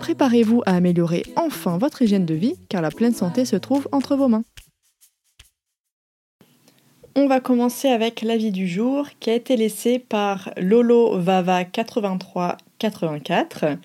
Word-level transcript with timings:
Préparez-vous 0.00 0.62
à 0.66 0.74
améliorer 0.76 1.22
enfin 1.36 1.78
votre 1.78 2.02
hygiène 2.02 2.26
de 2.26 2.34
vie 2.34 2.56
car 2.68 2.82
la 2.82 2.90
pleine 2.90 3.14
santé 3.14 3.44
se 3.44 3.54
trouve 3.56 3.88
entre 3.92 4.16
vos 4.16 4.26
mains. 4.28 4.42
On 7.16 7.28
va 7.28 7.38
commencer 7.40 7.88
avec 7.88 8.22
l'avis 8.22 8.50
du 8.50 8.66
jour 8.66 9.06
qui 9.20 9.30
a 9.30 9.34
été 9.34 9.56
laissé 9.56 10.00
par 10.00 10.50
Lolo 10.56 11.16
Vava 11.18 11.64
8384 11.64 13.78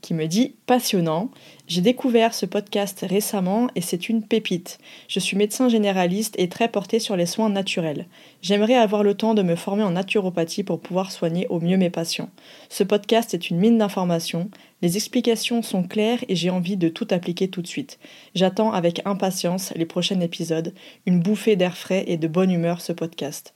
qui 0.00 0.14
me 0.14 0.26
dit 0.26 0.54
passionnant. 0.66 1.30
J'ai 1.66 1.80
découvert 1.80 2.32
ce 2.34 2.46
podcast 2.46 3.04
récemment 3.08 3.68
et 3.74 3.80
c'est 3.80 4.08
une 4.08 4.22
pépite. 4.22 4.78
Je 5.08 5.18
suis 5.18 5.36
médecin 5.36 5.68
généraliste 5.68 6.34
et 6.38 6.48
très 6.48 6.68
porté 6.68 6.98
sur 6.98 7.16
les 7.16 7.26
soins 7.26 7.48
naturels. 7.48 8.06
J'aimerais 8.42 8.74
avoir 8.74 9.02
le 9.02 9.14
temps 9.14 9.34
de 9.34 9.42
me 9.42 9.56
former 9.56 9.82
en 9.82 9.90
naturopathie 9.90 10.62
pour 10.62 10.80
pouvoir 10.80 11.10
soigner 11.10 11.46
au 11.48 11.60
mieux 11.60 11.76
mes 11.76 11.90
patients. 11.90 12.30
Ce 12.68 12.84
podcast 12.84 13.34
est 13.34 13.50
une 13.50 13.58
mine 13.58 13.78
d'informations. 13.78 14.50
Les 14.82 14.96
explications 14.96 15.62
sont 15.62 15.82
claires 15.82 16.22
et 16.28 16.36
j'ai 16.36 16.50
envie 16.50 16.76
de 16.76 16.88
tout 16.88 17.08
appliquer 17.10 17.48
tout 17.48 17.62
de 17.62 17.66
suite. 17.66 17.98
J'attends 18.34 18.72
avec 18.72 19.02
impatience 19.04 19.72
les 19.74 19.86
prochains 19.86 20.20
épisodes, 20.20 20.74
une 21.06 21.20
bouffée 21.20 21.56
d'air 21.56 21.76
frais 21.76 22.04
et 22.06 22.16
de 22.16 22.28
bonne 22.28 22.52
humeur 22.52 22.80
ce 22.80 22.92
podcast. 22.92 23.54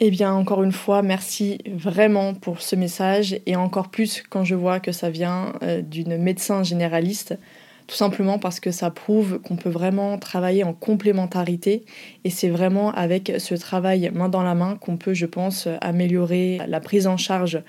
Eh 0.00 0.10
bien, 0.10 0.32
encore 0.32 0.64
une 0.64 0.72
fois, 0.72 1.02
merci 1.02 1.58
vraiment 1.72 2.34
pour 2.34 2.60
ce 2.60 2.74
message 2.74 3.38
et 3.46 3.54
encore 3.54 3.90
plus 3.90 4.24
quand 4.28 4.42
je 4.42 4.56
vois 4.56 4.80
que 4.80 4.90
ça 4.90 5.08
vient 5.08 5.52
euh, 5.62 5.82
d'une 5.82 6.16
médecin 6.16 6.64
généraliste, 6.64 7.38
tout 7.86 7.94
simplement 7.94 8.40
parce 8.40 8.58
que 8.58 8.72
ça 8.72 8.90
prouve 8.90 9.38
qu'on 9.38 9.54
peut 9.54 9.70
vraiment 9.70 10.18
travailler 10.18 10.64
en 10.64 10.72
complémentarité 10.72 11.84
et 12.24 12.30
c'est 12.30 12.48
vraiment 12.48 12.90
avec 12.92 13.34
ce 13.38 13.54
travail 13.54 14.10
main 14.12 14.28
dans 14.28 14.42
la 14.42 14.56
main 14.56 14.76
qu'on 14.80 14.96
peut, 14.96 15.14
je 15.14 15.26
pense, 15.26 15.68
améliorer 15.80 16.60
la 16.66 16.80
prise 16.80 17.06
en 17.06 17.16
charge 17.16 17.62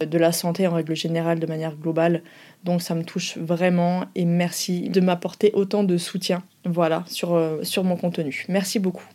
de 0.00 0.18
la 0.18 0.30
santé 0.30 0.68
en 0.68 0.74
règle 0.74 0.94
générale 0.94 1.40
de 1.40 1.46
manière 1.46 1.74
globale. 1.74 2.22
Donc 2.62 2.80
ça 2.80 2.94
me 2.94 3.02
touche 3.02 3.38
vraiment 3.38 4.04
et 4.14 4.24
merci 4.24 4.88
de 4.88 5.00
m'apporter 5.00 5.50
autant 5.54 5.82
de 5.82 5.96
soutien 5.96 6.44
voilà, 6.64 7.02
sur, 7.08 7.34
euh, 7.34 7.64
sur 7.64 7.82
mon 7.82 7.96
contenu. 7.96 8.44
Merci 8.48 8.78
beaucoup. 8.78 9.08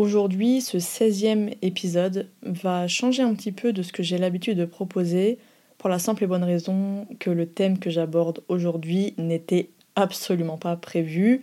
Aujourd'hui, 0.00 0.62
ce 0.62 0.78
16e 0.78 1.52
épisode 1.60 2.30
va 2.40 2.88
changer 2.88 3.22
un 3.22 3.34
petit 3.34 3.52
peu 3.52 3.74
de 3.74 3.82
ce 3.82 3.92
que 3.92 4.02
j'ai 4.02 4.16
l'habitude 4.16 4.56
de 4.56 4.64
proposer 4.64 5.36
pour 5.76 5.90
la 5.90 5.98
simple 5.98 6.24
et 6.24 6.26
bonne 6.26 6.42
raison 6.42 7.06
que 7.18 7.28
le 7.28 7.44
thème 7.44 7.78
que 7.78 7.90
j'aborde 7.90 8.42
aujourd'hui 8.48 9.12
n'était 9.18 9.68
absolument 9.96 10.56
pas 10.56 10.74
prévu 10.76 11.42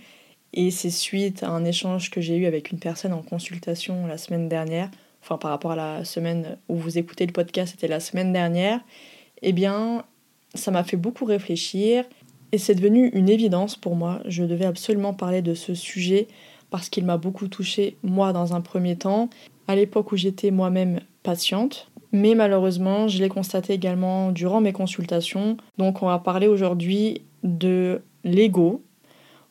et 0.54 0.72
c'est 0.72 0.90
suite 0.90 1.44
à 1.44 1.50
un 1.50 1.66
échange 1.66 2.10
que 2.10 2.20
j'ai 2.20 2.36
eu 2.36 2.48
avec 2.48 2.72
une 2.72 2.80
personne 2.80 3.14
en 3.14 3.22
consultation 3.22 4.08
la 4.08 4.18
semaine 4.18 4.50
dernière, 4.50 4.90
enfin 5.22 5.38
par 5.38 5.52
rapport 5.52 5.74
à 5.74 5.76
la 5.76 6.04
semaine 6.04 6.58
où 6.68 6.78
vous 6.78 6.98
écoutez 6.98 7.28
le 7.28 7.34
podcast, 7.34 7.74
c'était 7.74 7.88
la 7.88 8.00
semaine 8.00 8.34
dernière, 8.34 8.80
eh 9.44 9.54
bien 9.54 10.04
ça 10.56 10.72
m'a 10.72 10.84
fait 10.84 10.98
beaucoup 10.98 11.26
réfléchir 11.26 12.06
et 12.52 12.58
c'est 12.58 12.74
devenu 12.74 13.10
une 13.10 13.30
évidence 13.30 13.76
pour 13.76 13.96
moi, 13.96 14.20
je 14.26 14.44
devais 14.44 14.66
absolument 14.66 15.14
parler 15.14 15.44
de 15.44 15.54
ce 15.54 15.76
sujet 15.76 16.28
parce 16.70 16.90
qu'il 16.90 17.06
m'a 17.06 17.18
beaucoup 17.18 17.48
touchée, 17.48 17.98
moi, 18.04 18.34
dans 18.34 18.54
un 18.54 18.62
premier 18.62 18.96
temps, 18.96 19.30
à 19.68 19.76
l'époque 19.76 20.12
où 20.12 20.18
j'étais 20.18 20.52
moi-même 20.52 21.00
patiente. 21.24 21.90
Mais 22.12 22.36
malheureusement, 22.36 23.08
je 23.08 23.20
l'ai 23.20 23.30
constaté 23.30 23.74
également 23.74 24.32
durant 24.32 24.62
mes 24.62 24.74
consultations. 24.74 25.58
Donc 25.78 26.02
on 26.02 26.08
va 26.08 26.20
parler 26.20 26.48
aujourd'hui 26.48 27.22
de 27.44 28.02
l'ego. 28.24 28.82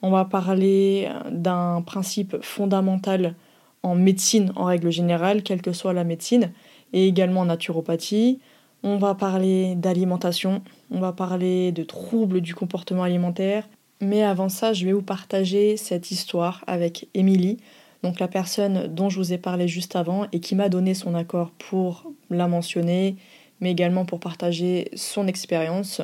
On 0.02 0.10
va 0.10 0.24
parler 0.24 1.08
d'un 1.30 1.82
principe 1.82 2.36
fondamental 2.42 3.34
en 3.82 3.94
médecine 3.94 4.52
en 4.56 4.64
règle 4.64 4.90
générale, 4.90 5.42
quelle 5.42 5.62
que 5.62 5.72
soit 5.72 5.92
la 5.92 6.04
médecine, 6.04 6.52
et 6.92 7.06
également 7.06 7.42
en 7.42 7.46
naturopathie. 7.46 8.40
On 8.82 8.98
va 8.98 9.14
parler 9.14 9.74
d'alimentation, 9.74 10.62
on 10.90 11.00
va 11.00 11.12
parler 11.12 11.72
de 11.72 11.82
troubles 11.82 12.40
du 12.40 12.54
comportement 12.54 13.02
alimentaire, 13.02 13.68
mais 14.00 14.22
avant 14.22 14.48
ça, 14.48 14.72
je 14.72 14.84
vais 14.84 14.92
vous 14.92 15.02
partager 15.02 15.76
cette 15.76 16.10
histoire 16.10 16.64
avec 16.66 17.08
Émilie, 17.14 17.58
donc 18.02 18.20
la 18.20 18.28
personne 18.28 18.88
dont 18.88 19.08
je 19.08 19.18
vous 19.18 19.32
ai 19.32 19.38
parlé 19.38 19.68
juste 19.68 19.96
avant 19.96 20.26
et 20.32 20.40
qui 20.40 20.54
m'a 20.54 20.68
donné 20.68 20.94
son 20.94 21.14
accord 21.14 21.50
pour 21.50 22.10
la 22.30 22.46
mentionner, 22.46 23.16
mais 23.60 23.70
également 23.70 24.04
pour 24.04 24.20
partager 24.20 24.90
son 24.94 25.26
expérience. 25.26 26.02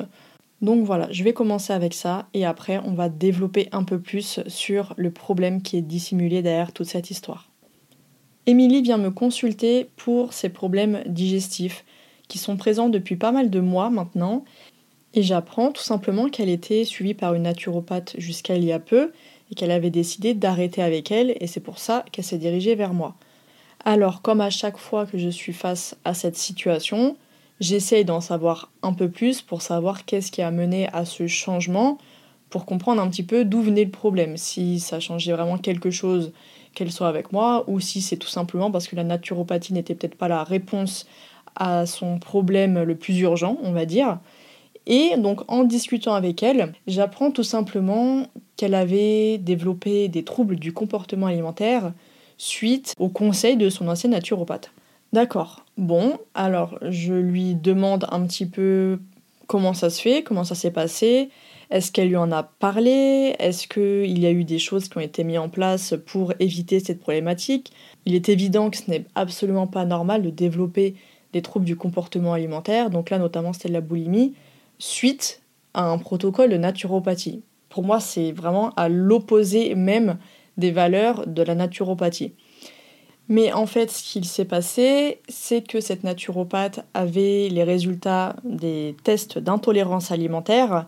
Donc 0.61 0.85
voilà, 0.85 1.07
je 1.11 1.23
vais 1.23 1.33
commencer 1.33 1.73
avec 1.73 1.93
ça 1.93 2.27
et 2.33 2.45
après 2.45 2.79
on 2.85 2.93
va 2.93 3.09
développer 3.09 3.69
un 3.71 3.83
peu 3.83 3.99
plus 3.99 4.39
sur 4.47 4.93
le 4.97 5.11
problème 5.11 5.61
qui 5.61 5.77
est 5.77 5.81
dissimulé 5.81 6.41
derrière 6.41 6.71
toute 6.71 6.87
cette 6.87 7.11
histoire. 7.11 7.49
Émilie 8.45 8.81
vient 8.81 8.97
me 8.97 9.11
consulter 9.11 9.89
pour 9.95 10.33
ses 10.33 10.49
problèmes 10.49 11.03
digestifs 11.05 11.85
qui 12.27 12.37
sont 12.37 12.57
présents 12.57 12.89
depuis 12.89 13.15
pas 13.15 13.31
mal 13.31 13.49
de 13.49 13.59
mois 13.59 13.89
maintenant 13.89 14.43
et 15.13 15.23
j'apprends 15.23 15.71
tout 15.71 15.83
simplement 15.83 16.29
qu'elle 16.29 16.49
était 16.49 16.85
suivie 16.85 17.13
par 17.13 17.33
une 17.33 17.43
naturopathe 17.43 18.15
jusqu'à 18.17 18.55
il 18.55 18.63
y 18.65 18.71
a 18.71 18.79
peu 18.79 19.11
et 19.51 19.55
qu'elle 19.55 19.71
avait 19.71 19.89
décidé 19.89 20.33
d'arrêter 20.33 20.81
avec 20.81 21.11
elle 21.11 21.35
et 21.39 21.47
c'est 21.47 21.59
pour 21.59 21.79
ça 21.79 22.03
qu'elle 22.11 22.25
s'est 22.25 22.37
dirigée 22.37 22.75
vers 22.75 22.93
moi. 22.93 23.15
Alors 23.85 24.21
comme 24.21 24.41
à 24.41 24.49
chaque 24.49 24.77
fois 24.77 25.05
que 25.05 25.17
je 25.17 25.29
suis 25.29 25.53
face 25.53 25.95
à 26.05 26.13
cette 26.13 26.37
situation, 26.37 27.17
j'essaye 27.59 28.05
d'en 28.05 28.21
savoir 28.21 28.71
un 28.81 28.93
peu 28.93 29.09
plus 29.09 29.41
pour 29.41 29.61
savoir 29.61 30.05
qu'est-ce 30.05 30.31
qui 30.31 30.41
a 30.41 30.51
mené 30.51 30.87
à 30.93 31.05
ce 31.05 31.27
changement, 31.27 31.97
pour 32.49 32.65
comprendre 32.65 33.01
un 33.01 33.09
petit 33.09 33.23
peu 33.23 33.45
d'où 33.45 33.61
venait 33.61 33.83
le 33.83 33.91
problème, 33.91 34.37
si 34.37 34.79
ça 34.79 34.99
changeait 34.99 35.33
vraiment 35.33 35.57
quelque 35.57 35.91
chose 35.91 36.31
qu'elle 36.73 36.91
soit 36.91 37.07
avec 37.07 37.31
moi 37.31 37.63
ou 37.67 37.79
si 37.79 38.01
c'est 38.01 38.17
tout 38.17 38.27
simplement 38.27 38.71
parce 38.71 38.87
que 38.87 38.95
la 38.95 39.03
naturopathie 39.03 39.73
n'était 39.73 39.95
peut-être 39.95 40.15
pas 40.15 40.27
la 40.27 40.43
réponse 40.43 41.05
à 41.55 41.85
son 41.85 42.17
problème 42.17 42.81
le 42.81 42.95
plus 42.95 43.19
urgent, 43.19 43.57
on 43.63 43.73
va 43.73 43.85
dire. 43.85 44.17
Et 44.85 45.15
donc 45.17 45.41
en 45.49 45.63
discutant 45.63 46.13
avec 46.13 46.43
elle, 46.43 46.73
j'apprends 46.87 47.31
tout 47.31 47.43
simplement 47.43 48.27
qu'elle 48.57 48.75
avait 48.75 49.37
développé 49.37 50.07
des 50.07 50.23
troubles 50.23 50.57
du 50.57 50.73
comportement 50.73 51.27
alimentaire 51.27 51.93
suite 52.37 52.93
au 52.99 53.09
conseil 53.09 53.55
de 53.55 53.69
son 53.69 53.87
ancien 53.87 54.09
naturopathe. 54.09 54.71
D'accord. 55.13 55.63
Bon, 55.77 56.17
alors 56.33 56.77
je 56.89 57.13
lui 57.13 57.55
demande 57.55 58.07
un 58.11 58.25
petit 58.25 58.45
peu 58.45 58.99
comment 59.47 59.73
ça 59.73 59.89
se 59.89 60.01
fait, 60.01 60.23
comment 60.23 60.43
ça 60.43 60.55
s'est 60.55 60.71
passé, 60.71 61.29
est-ce 61.69 61.91
qu'elle 61.91 62.09
lui 62.09 62.17
en 62.17 62.31
a 62.31 62.43
parlé, 62.43 63.35
est-ce 63.39 63.67
qu'il 63.67 64.19
y 64.19 64.25
a 64.25 64.31
eu 64.31 64.43
des 64.43 64.59
choses 64.59 64.89
qui 64.89 64.97
ont 64.97 65.01
été 65.01 65.23
mises 65.23 65.39
en 65.39 65.49
place 65.49 65.95
pour 66.05 66.33
éviter 66.39 66.79
cette 66.79 66.99
problématique? 66.99 67.71
Il 68.05 68.15
est 68.15 68.29
évident 68.29 68.69
que 68.69 68.77
ce 68.77 68.89
n'est 68.89 69.05
absolument 69.15 69.67
pas 69.67 69.85
normal 69.85 70.21
de 70.23 70.29
développer 70.29 70.95
des 71.33 71.41
troubles 71.41 71.65
du 71.65 71.75
comportement 71.75 72.33
alimentaire, 72.33 72.89
donc 72.89 73.09
là 73.09 73.17
notamment 73.17 73.53
c'était 73.53 73.69
la 73.69 73.81
boulimie, 73.81 74.33
suite 74.79 75.41
à 75.73 75.83
un 75.83 75.97
protocole 75.97 76.49
de 76.49 76.57
naturopathie. 76.57 77.43
Pour 77.69 77.83
moi, 77.83 77.99
c'est 77.99 78.31
vraiment 78.31 78.71
à 78.75 78.89
l'opposé 78.89 79.75
même 79.75 80.17
des 80.57 80.71
valeurs 80.71 81.25
de 81.25 81.41
la 81.41 81.55
naturopathie. 81.55 82.33
Mais 83.29 83.53
en 83.53 83.65
fait, 83.65 83.89
ce 83.89 84.03
qu'il 84.03 84.25
s'est 84.25 84.45
passé, 84.45 85.21
c'est 85.29 85.65
que 85.65 85.79
cette 85.79 86.03
naturopathe 86.03 86.85
avait 86.93 87.47
les 87.49 87.63
résultats 87.63 88.35
des 88.43 88.95
tests 89.03 89.39
d'intolérance 89.39 90.11
alimentaire 90.11 90.87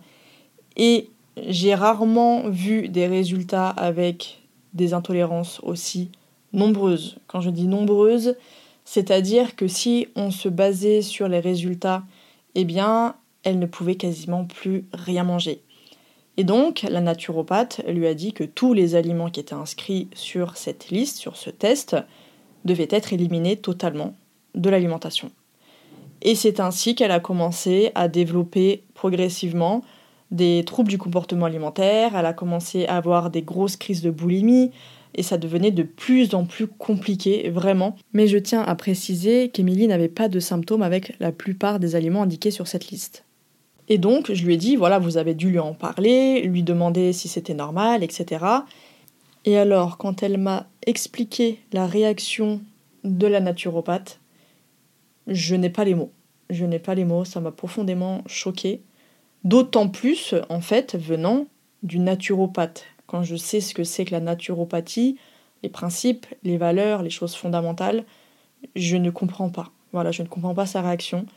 et 0.75 1.09
j'ai 1.47 1.73
rarement 1.75 2.49
vu 2.49 2.89
des 2.89 3.07
résultats 3.07 3.69
avec 3.69 4.41
des 4.73 4.93
intolérances 4.93 5.61
aussi 5.63 6.11
nombreuses. 6.53 7.17
Quand 7.27 7.41
je 7.41 7.49
dis 7.49 7.67
nombreuses, 7.67 8.35
c'est-à-dire 8.83 9.55
que 9.55 9.67
si 9.67 10.07
on 10.15 10.29
se 10.29 10.49
basait 10.49 11.01
sur 11.01 11.27
les 11.27 11.39
résultats, 11.39 12.03
eh 12.53 12.65
bien, 12.65 13.15
elle 13.45 13.59
ne 13.59 13.65
pouvait 13.65 13.95
quasiment 13.95 14.43
plus 14.43 14.85
rien 14.91 15.23
manger. 15.23 15.61
Et 16.37 16.43
donc, 16.43 16.85
la 16.89 16.99
naturopathe 16.99 17.81
lui 17.87 18.07
a 18.07 18.13
dit 18.13 18.33
que 18.33 18.43
tous 18.43 18.73
les 18.73 18.95
aliments 18.95 19.29
qui 19.29 19.39
étaient 19.39 19.53
inscrits 19.53 20.09
sur 20.13 20.57
cette 20.57 20.89
liste, 20.89 21.17
sur 21.17 21.37
ce 21.37 21.49
test, 21.49 21.95
devaient 22.65 22.89
être 22.89 23.13
éliminés 23.13 23.55
totalement 23.55 24.13
de 24.53 24.69
l'alimentation. 24.69 25.31
Et 26.21 26.35
c'est 26.35 26.59
ainsi 26.59 26.95
qu'elle 26.95 27.11
a 27.11 27.19
commencé 27.19 27.91
à 27.95 28.07
développer 28.07 28.83
progressivement 28.95 29.83
des 30.31 30.63
troubles 30.65 30.89
du 30.89 30.97
comportement 30.97 31.45
alimentaire, 31.45 32.15
elle 32.15 32.25
a 32.25 32.33
commencé 32.33 32.87
à 32.87 32.97
avoir 32.97 33.29
des 33.29 33.43
grosses 33.43 33.77
crises 33.77 34.01
de 34.01 34.09
boulimie, 34.09 34.71
et 35.13 35.23
ça 35.23 35.37
devenait 35.37 35.71
de 35.71 35.83
plus 35.83 36.33
en 36.33 36.45
plus 36.45 36.67
compliqué, 36.67 37.49
vraiment. 37.49 37.95
Mais 38.11 38.27
je 38.27 38.37
tiens 38.37 38.63
à 38.63 38.75
préciser 38.75 39.49
qu'Émilie 39.49 39.87
n'avait 39.87 40.09
pas 40.09 40.27
de 40.27 40.39
symptômes 40.39 40.81
avec 40.81 41.13
la 41.19 41.31
plupart 41.31 41.79
des 41.79 41.95
aliments 41.95 42.23
indiqués 42.23 42.51
sur 42.51 42.67
cette 42.67 42.89
liste. 42.89 43.23
Et 43.87 43.97
donc, 43.97 44.33
je 44.33 44.45
lui 44.45 44.55
ai 44.55 44.57
dit, 44.57 44.75
voilà, 44.75 44.99
vous 44.99 45.17
avez 45.17 45.35
dû 45.35 45.49
lui 45.49 45.59
en 45.59 45.73
parler, 45.73 46.41
lui 46.41 46.63
demander 46.63 47.13
si 47.13 47.27
c'était 47.27 47.53
normal, 47.53 48.03
etc. 48.03 48.45
Et 49.45 49.57
alors, 49.57 49.97
quand 49.97 50.23
elle 50.23 50.37
m'a 50.37 50.67
expliqué 50.85 51.59
la 51.71 51.85
réaction 51.85 52.61
de 53.03 53.27
la 53.27 53.39
naturopathe, 53.39 54.19
je 55.27 55.55
n'ai 55.55 55.69
pas 55.69 55.83
les 55.83 55.93
mots. 55.95 56.11
Je 56.49 56.65
n'ai 56.65 56.79
pas 56.79 56.95
les 56.95 57.05
mots, 57.05 57.25
ça 57.25 57.39
m'a 57.39 57.51
profondément 57.51 58.23
choquée. 58.25 58.81
D'autant 59.43 59.87
plus, 59.87 60.33
en 60.49 60.61
fait, 60.61 60.95
venant 60.95 61.45
du 61.83 61.99
naturopathe. 61.99 62.85
Quand 63.05 63.23
je 63.23 63.35
sais 63.35 63.61
ce 63.61 63.75
que 63.75 63.83
c'est 63.83 64.05
que 64.05 64.11
la 64.11 64.19
naturopathie, 64.19 65.17
les 65.61 65.69
principes, 65.69 66.25
les 66.43 66.57
valeurs, 66.57 67.03
les 67.03 67.11
choses 67.11 67.35
fondamentales, 67.35 68.03
je 68.75 68.97
ne 68.97 69.11
comprends 69.11 69.49
pas. 69.49 69.71
Voilà, 69.91 70.11
je 70.11 70.23
ne 70.23 70.27
comprends 70.27 70.55
pas 70.55 70.65
sa 70.65 70.81
réaction. 70.81 71.27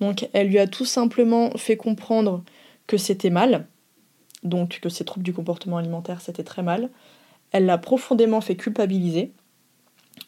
Donc 0.00 0.28
elle 0.32 0.48
lui 0.48 0.58
a 0.58 0.66
tout 0.66 0.84
simplement 0.84 1.50
fait 1.56 1.76
comprendre 1.76 2.44
que 2.86 2.96
c'était 2.96 3.30
mal, 3.30 3.66
donc 4.44 4.80
que 4.80 4.88
ses 4.88 5.04
troubles 5.04 5.24
du 5.24 5.32
comportement 5.32 5.78
alimentaire 5.78 6.20
c'était 6.20 6.44
très 6.44 6.62
mal. 6.62 6.90
Elle 7.50 7.66
l'a 7.66 7.78
profondément 7.78 8.40
fait 8.40 8.56
culpabiliser 8.56 9.32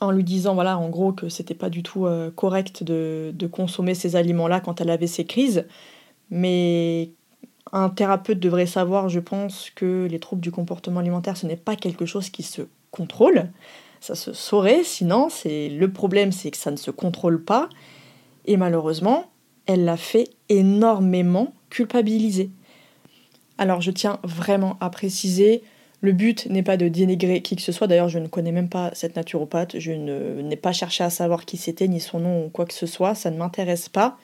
en 0.00 0.10
lui 0.10 0.24
disant 0.24 0.54
voilà 0.54 0.78
en 0.78 0.88
gros 0.88 1.12
que 1.12 1.28
c'était 1.28 1.54
pas 1.54 1.70
du 1.70 1.82
tout 1.82 2.06
euh, 2.06 2.30
correct 2.30 2.82
de, 2.82 3.32
de, 3.34 3.46
consommer 3.46 3.94
ces 3.94 4.16
aliments-là 4.16 4.60
quand 4.60 4.80
elle 4.80 4.90
avait 4.90 5.06
ses 5.06 5.24
crises, 5.24 5.66
mais 6.30 7.10
un 7.72 7.88
thérapeute 7.88 8.40
devrait 8.40 8.66
savoir, 8.66 9.08
je 9.08 9.20
pense, 9.20 9.70
que 9.70 10.06
les 10.10 10.18
troubles 10.18 10.42
du 10.42 10.50
comportement 10.50 11.00
alimentaire 11.00 11.36
ce 11.36 11.46
n'est 11.46 11.56
pas 11.56 11.76
quelque 11.76 12.06
chose 12.06 12.30
qui 12.30 12.42
se 12.42 12.62
contrôle. 12.90 13.50
Ça 14.00 14.14
se 14.14 14.32
saurait, 14.32 14.82
sinon 14.82 15.28
c'est 15.28 15.68
le 15.68 15.92
problème 15.92 16.32
c'est 16.32 16.50
que 16.50 16.56
ça 16.56 16.70
ne 16.70 16.76
se 16.76 16.90
contrôle 16.90 17.44
pas. 17.44 17.68
Et 18.46 18.56
malheureusement, 18.56 19.30
elle 19.70 19.84
l'a 19.84 19.96
fait 19.96 20.28
énormément 20.48 21.52
culpabiliser. 21.70 22.50
Alors 23.58 23.80
je 23.80 23.90
tiens 23.90 24.18
vraiment 24.22 24.76
à 24.80 24.90
préciser, 24.90 25.62
le 26.00 26.12
but 26.12 26.46
n'est 26.46 26.62
pas 26.62 26.76
de 26.76 26.88
dénigrer 26.88 27.42
qui 27.42 27.56
que 27.56 27.62
ce 27.62 27.72
soit, 27.72 27.86
d'ailleurs 27.86 28.08
je 28.08 28.18
ne 28.18 28.26
connais 28.26 28.52
même 28.52 28.68
pas 28.68 28.90
cette 28.94 29.16
naturopathe, 29.16 29.78
je 29.78 29.92
n'ai 29.92 30.56
pas 30.56 30.72
cherché 30.72 31.04
à 31.04 31.10
savoir 31.10 31.44
qui 31.44 31.56
c'était, 31.56 31.88
ni 31.88 32.00
son 32.00 32.20
nom 32.20 32.46
ou 32.46 32.48
quoi 32.48 32.64
que 32.64 32.74
ce 32.74 32.86
soit, 32.86 33.14
ça 33.14 33.30
ne 33.30 33.36
m'intéresse 33.36 33.88
pas. 33.88 34.18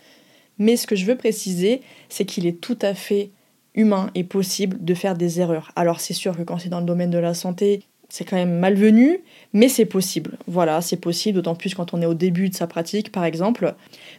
Mais 0.59 0.77
ce 0.77 0.87
que 0.87 0.97
je 0.97 1.05
veux 1.05 1.17
préciser, 1.17 1.83
c'est 2.09 2.25
qu'il 2.25 2.47
est 2.47 2.61
tout 2.61 2.79
à 2.81 2.95
fait 2.95 3.31
humain 3.75 4.11
et 4.15 4.25
possible 4.25 4.83
de 4.83 4.95
faire 4.95 5.17
des 5.17 5.39
erreurs. 5.39 5.71
Alors 5.77 6.01
c'est 6.01 6.15
sûr 6.15 6.35
que 6.35 6.43
quand 6.43 6.59
c'est 6.59 6.71
dans 6.71 6.81
le 6.81 6.87
domaine 6.87 7.11
de 7.11 7.19
la 7.19 7.35
santé, 7.35 7.83
c'est 8.17 8.25
quand 8.25 8.37
même 8.37 8.59
malvenu, 8.59 9.21
mais 9.53 9.69
c'est 9.69 9.85
possible. 9.85 10.39
Voilà, 10.47 10.81
c'est 10.81 10.97
possible, 10.97 11.37
d'autant 11.37 11.55
plus 11.55 11.75
quand 11.75 11.93
on 11.93 12.01
est 12.01 12.07
au 12.07 12.15
début 12.15 12.49
de 12.49 12.55
sa 12.55 12.67
pratique, 12.67 13.13
par 13.13 13.27
exemple. 13.27 13.75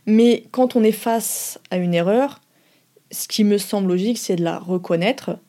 Mais 0.05 0.43
quand 0.51 0.75
on 0.75 0.83
est 0.83 0.91
face 0.91 1.59
à 1.71 1.77
une 1.77 1.95
erreur, 1.95 2.39
ce 3.09 3.27
qui 3.27 3.43
me 3.43 3.57
semble 3.57 3.87
logique, 3.87 4.19
c'est 4.19 4.35
de 4.35 4.43
la 4.43 4.59
reconnaître 4.59 5.39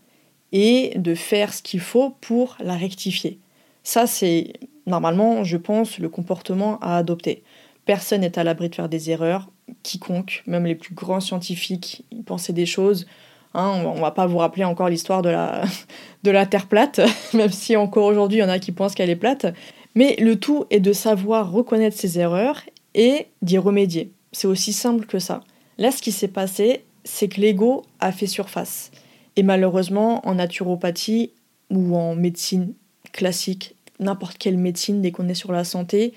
et 0.52 0.94
de 0.96 1.14
faire 1.14 1.52
ce 1.52 1.60
qu'il 1.60 1.80
faut 1.80 2.14
pour 2.22 2.56
la 2.60 2.74
rectifier. 2.74 3.38
Ça, 3.82 4.06
c'est 4.06 4.54
normalement, 4.86 5.44
je 5.44 5.58
pense, 5.58 5.98
le 5.98 6.08
comportement 6.08 6.78
à 6.80 6.96
adopter. 6.96 7.42
Personne 7.84 8.22
n'est 8.22 8.38
à 8.38 8.44
l'abri 8.44 8.70
de 8.70 8.74
faire 8.74 8.88
des 8.88 9.10
erreurs, 9.10 9.50
quiconque, 9.82 10.42
même 10.46 10.64
les 10.64 10.74
plus 10.74 10.94
grands 10.94 11.20
scientifiques, 11.20 12.02
ils 12.12 12.24
pensaient 12.24 12.54
des 12.54 12.64
choses 12.64 13.06
Hein, 13.54 13.82
on 13.84 14.00
va 14.00 14.10
pas 14.10 14.26
vous 14.26 14.38
rappeler 14.38 14.64
encore 14.64 14.88
l'histoire 14.88 15.22
de 15.22 15.30
la, 15.30 15.62
de 16.22 16.30
la 16.30 16.46
Terre 16.46 16.66
plate, 16.66 17.00
même 17.34 17.50
si 17.50 17.76
encore 17.76 18.04
aujourd'hui 18.04 18.38
il 18.38 18.40
y 18.42 18.44
en 18.44 18.48
a 18.48 18.58
qui 18.58 18.72
pensent 18.72 18.94
qu'elle 18.94 19.10
est 19.10 19.16
plate. 19.16 19.46
Mais 19.94 20.16
le 20.20 20.38
tout 20.38 20.66
est 20.70 20.80
de 20.80 20.92
savoir 20.92 21.50
reconnaître 21.50 21.96
ses 21.96 22.18
erreurs 22.18 22.60
et 22.94 23.26
d'y 23.42 23.58
remédier. 23.58 24.12
C'est 24.32 24.46
aussi 24.46 24.72
simple 24.72 25.06
que 25.06 25.18
ça. 25.18 25.40
Là, 25.78 25.90
ce 25.90 26.02
qui 26.02 26.12
s'est 26.12 26.28
passé, 26.28 26.84
c'est 27.04 27.28
que 27.28 27.40
l'ego 27.40 27.84
a 28.00 28.12
fait 28.12 28.26
surface. 28.26 28.90
Et 29.36 29.42
malheureusement, 29.42 30.26
en 30.26 30.34
naturopathie 30.34 31.32
ou 31.70 31.96
en 31.96 32.14
médecine 32.14 32.74
classique, 33.12 33.76
n'importe 34.00 34.38
quelle 34.38 34.58
médecine, 34.58 35.00
dès 35.00 35.10
qu'on 35.10 35.28
est 35.28 35.34
sur 35.34 35.52
la 35.52 35.64
santé, 35.64 36.12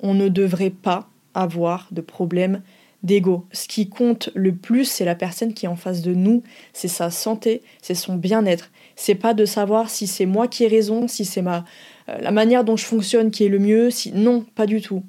on 0.00 0.14
ne 0.14 0.28
devrait 0.28 0.70
pas 0.70 1.08
avoir 1.34 1.88
de 1.92 2.00
problème 2.00 2.62
d'ego. 3.02 3.46
Ce 3.52 3.68
qui 3.68 3.88
compte 3.88 4.30
le 4.34 4.54
plus, 4.54 4.84
c'est 4.84 5.04
la 5.04 5.14
personne 5.14 5.54
qui 5.54 5.66
est 5.66 5.68
en 5.68 5.76
face 5.76 6.02
de 6.02 6.14
nous, 6.14 6.42
c'est 6.72 6.88
sa 6.88 7.10
santé, 7.10 7.62
c'est 7.82 7.94
son 7.94 8.16
bien-être. 8.16 8.70
C'est 8.96 9.14
pas 9.14 9.34
de 9.34 9.44
savoir 9.44 9.90
si 9.90 10.06
c'est 10.06 10.26
moi 10.26 10.48
qui 10.48 10.64
ai 10.64 10.68
raison, 10.68 11.08
si 11.08 11.24
c'est 11.24 11.42
ma 11.42 11.64
euh, 12.08 12.18
la 12.20 12.30
manière 12.30 12.64
dont 12.64 12.76
je 12.76 12.84
fonctionne 12.84 13.30
qui 13.30 13.44
est 13.44 13.48
le 13.48 13.58
mieux, 13.58 13.90
si 13.90 14.12
non, 14.12 14.44
pas 14.54 14.66
du 14.66 14.80
tout. 14.80 15.02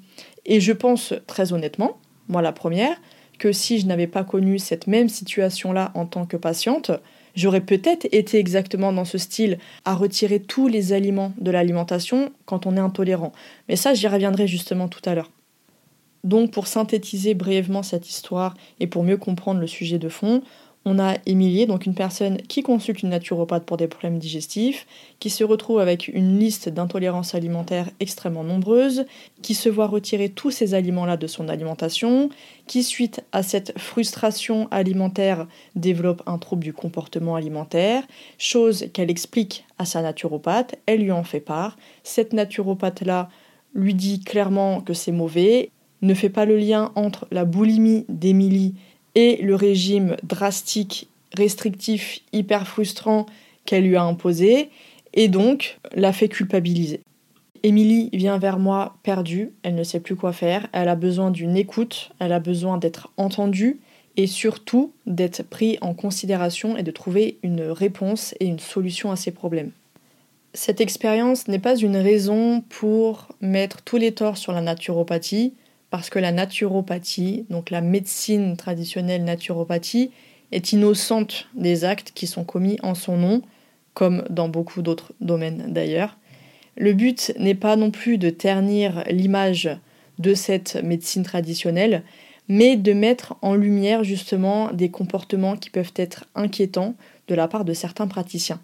Et 0.46 0.60
je 0.60 0.72
pense 0.72 1.14
très 1.26 1.52
honnêtement, 1.52 1.98
moi 2.28 2.42
la 2.42 2.52
première, 2.52 3.00
que 3.38 3.52
si 3.52 3.78
je 3.78 3.86
n'avais 3.86 4.06
pas 4.06 4.24
connu 4.24 4.58
cette 4.58 4.86
même 4.86 5.08
situation-là 5.08 5.90
en 5.94 6.06
tant 6.06 6.26
que 6.26 6.36
patiente, 6.36 6.90
j'aurais 7.34 7.60
peut-être 7.60 8.06
été 8.12 8.38
exactement 8.38 8.92
dans 8.92 9.04
ce 9.04 9.18
style 9.18 9.58
à 9.84 9.94
retirer 9.94 10.40
tous 10.40 10.68
les 10.68 10.92
aliments 10.92 11.32
de 11.38 11.50
l'alimentation 11.50 12.30
quand 12.46 12.66
on 12.66 12.76
est 12.76 12.80
intolérant. 12.80 13.32
Mais 13.68 13.76
ça, 13.76 13.94
j'y 13.94 14.06
reviendrai 14.06 14.46
justement 14.46 14.88
tout 14.88 15.02
à 15.04 15.14
l'heure. 15.14 15.30
Donc 16.24 16.50
pour 16.50 16.66
synthétiser 16.66 17.34
brièvement 17.34 17.82
cette 17.82 18.08
histoire 18.08 18.54
et 18.80 18.86
pour 18.86 19.04
mieux 19.04 19.18
comprendre 19.18 19.60
le 19.60 19.66
sujet 19.66 19.98
de 19.98 20.08
fond, 20.08 20.42
on 20.86 20.98
a 20.98 21.16
Émilie, 21.26 21.66
donc 21.66 21.86
une 21.86 21.94
personne 21.94 22.36
qui 22.36 22.62
consulte 22.62 23.02
une 23.02 23.08
naturopathe 23.08 23.64
pour 23.64 23.76
des 23.76 23.88
problèmes 23.88 24.18
digestifs, 24.18 24.86
qui 25.18 25.30
se 25.30 25.42
retrouve 25.42 25.80
avec 25.80 26.08
une 26.08 26.38
liste 26.38 26.68
d'intolérances 26.68 27.34
alimentaires 27.34 27.88
extrêmement 28.00 28.44
nombreuses, 28.44 29.06
qui 29.40 29.54
se 29.54 29.68
voit 29.68 29.86
retirer 29.86 30.28
tous 30.28 30.50
ces 30.50 30.74
aliments-là 30.74 31.16
de 31.16 31.26
son 31.26 31.48
alimentation, 31.48 32.28
qui 32.66 32.82
suite 32.82 33.24
à 33.32 33.42
cette 33.42 33.78
frustration 33.78 34.68
alimentaire 34.70 35.46
développe 35.74 36.22
un 36.26 36.38
trouble 36.38 36.64
du 36.64 36.74
comportement 36.74 37.34
alimentaire, 37.34 38.02
chose 38.36 38.86
qu'elle 38.92 39.10
explique 39.10 39.64
à 39.78 39.86
sa 39.86 40.02
naturopathe, 40.02 40.74
elle 40.86 41.00
lui 41.00 41.12
en 41.12 41.24
fait 41.24 41.40
part. 41.40 41.78
Cette 42.02 42.34
naturopathe-là 42.34 43.30
lui 43.74 43.94
dit 43.94 44.20
clairement 44.20 44.80
que 44.80 44.92
c'est 44.94 45.12
mauvais 45.12 45.70
ne 46.04 46.14
fait 46.14 46.28
pas 46.28 46.44
le 46.44 46.56
lien 46.56 46.92
entre 46.94 47.26
la 47.30 47.44
boulimie 47.44 48.04
d'Émilie 48.08 48.74
et 49.14 49.36
le 49.42 49.54
régime 49.54 50.16
drastique, 50.22 51.08
restrictif, 51.36 52.20
hyper 52.32 52.66
frustrant 52.66 53.26
qu'elle 53.64 53.84
lui 53.84 53.96
a 53.96 54.02
imposé, 54.02 54.70
et 55.14 55.28
donc 55.28 55.78
la 55.94 56.12
fait 56.12 56.28
culpabiliser. 56.28 57.00
Émilie 57.62 58.10
vient 58.12 58.38
vers 58.38 58.58
moi 58.58 58.96
perdue, 59.02 59.52
elle 59.62 59.74
ne 59.74 59.84
sait 59.84 60.00
plus 60.00 60.16
quoi 60.16 60.32
faire, 60.32 60.68
elle 60.72 60.88
a 60.88 60.96
besoin 60.96 61.30
d'une 61.30 61.56
écoute, 61.56 62.10
elle 62.18 62.32
a 62.32 62.40
besoin 62.40 62.76
d'être 62.76 63.10
entendue 63.16 63.80
et 64.16 64.26
surtout 64.26 64.92
d'être 65.06 65.42
pris 65.42 65.78
en 65.80 65.94
considération 65.94 66.76
et 66.76 66.82
de 66.82 66.90
trouver 66.90 67.38
une 67.42 67.62
réponse 67.62 68.34
et 68.38 68.46
une 68.46 68.58
solution 68.58 69.10
à 69.10 69.16
ses 69.16 69.30
problèmes. 69.30 69.70
Cette 70.52 70.80
expérience 70.80 71.48
n'est 71.48 71.58
pas 71.58 71.76
une 71.76 71.96
raison 71.96 72.62
pour 72.68 73.28
mettre 73.40 73.82
tous 73.82 73.96
les 73.96 74.12
torts 74.12 74.36
sur 74.36 74.52
la 74.52 74.60
naturopathie, 74.60 75.54
parce 75.90 76.10
que 76.10 76.18
la 76.18 76.32
naturopathie, 76.32 77.46
donc 77.50 77.70
la 77.70 77.80
médecine 77.80 78.56
traditionnelle 78.56 79.24
naturopathie, 79.24 80.10
est 80.52 80.72
innocente 80.72 81.48
des 81.54 81.84
actes 81.84 82.12
qui 82.14 82.26
sont 82.26 82.44
commis 82.44 82.78
en 82.82 82.94
son 82.94 83.16
nom, 83.16 83.42
comme 83.92 84.24
dans 84.30 84.48
beaucoup 84.48 84.82
d'autres 84.82 85.12
domaines 85.20 85.72
d'ailleurs. 85.72 86.16
Le 86.76 86.92
but 86.92 87.32
n'est 87.38 87.54
pas 87.54 87.76
non 87.76 87.90
plus 87.90 88.18
de 88.18 88.30
ternir 88.30 89.04
l'image 89.08 89.70
de 90.18 90.34
cette 90.34 90.76
médecine 90.82 91.22
traditionnelle, 91.22 92.02
mais 92.48 92.76
de 92.76 92.92
mettre 92.92 93.36
en 93.42 93.54
lumière 93.54 94.04
justement 94.04 94.72
des 94.72 94.90
comportements 94.90 95.56
qui 95.56 95.70
peuvent 95.70 95.92
être 95.96 96.26
inquiétants 96.34 96.94
de 97.28 97.34
la 97.34 97.48
part 97.48 97.64
de 97.64 97.72
certains 97.72 98.06
praticiens. 98.06 98.60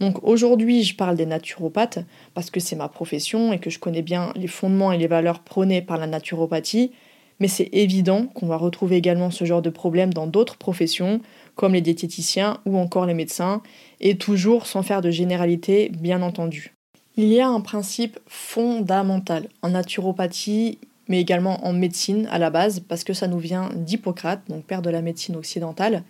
Donc 0.00 0.22
aujourd'hui, 0.22 0.82
je 0.82 0.96
parle 0.96 1.16
des 1.16 1.26
naturopathes 1.26 2.00
parce 2.34 2.50
que 2.50 2.60
c'est 2.60 2.76
ma 2.76 2.88
profession 2.88 3.52
et 3.52 3.58
que 3.58 3.70
je 3.70 3.78
connais 3.78 4.02
bien 4.02 4.32
les 4.34 4.48
fondements 4.48 4.92
et 4.92 4.98
les 4.98 5.06
valeurs 5.06 5.40
prônées 5.40 5.82
par 5.82 5.98
la 5.98 6.06
naturopathie, 6.06 6.92
mais 7.40 7.48
c'est 7.48 7.68
évident 7.72 8.26
qu'on 8.26 8.46
va 8.46 8.56
retrouver 8.56 8.96
également 8.96 9.30
ce 9.30 9.44
genre 9.44 9.62
de 9.62 9.70
problème 9.70 10.12
dans 10.12 10.26
d'autres 10.26 10.56
professions, 10.56 11.20
comme 11.54 11.74
les 11.74 11.80
diététiciens 11.80 12.58
ou 12.64 12.78
encore 12.78 13.06
les 13.06 13.14
médecins, 13.14 13.62
et 14.00 14.16
toujours 14.16 14.66
sans 14.66 14.82
faire 14.82 15.00
de 15.00 15.10
généralité, 15.10 15.90
bien 15.90 16.22
entendu. 16.22 16.74
Il 17.16 17.28
y 17.28 17.40
a 17.40 17.48
un 17.48 17.60
principe 17.60 18.18
fondamental 18.26 19.48
en 19.62 19.70
naturopathie, 19.70 20.78
mais 21.08 21.20
également 21.20 21.64
en 21.64 21.72
médecine 21.72 22.28
à 22.30 22.38
la 22.38 22.50
base, 22.50 22.80
parce 22.80 23.04
que 23.04 23.12
ça 23.12 23.28
nous 23.28 23.38
vient 23.38 23.70
d'Hippocrate, 23.74 24.42
donc 24.48 24.64
père 24.64 24.82
de 24.82 24.90
la 24.90 25.02
médecine 25.02 25.36
occidentale, 25.36 26.02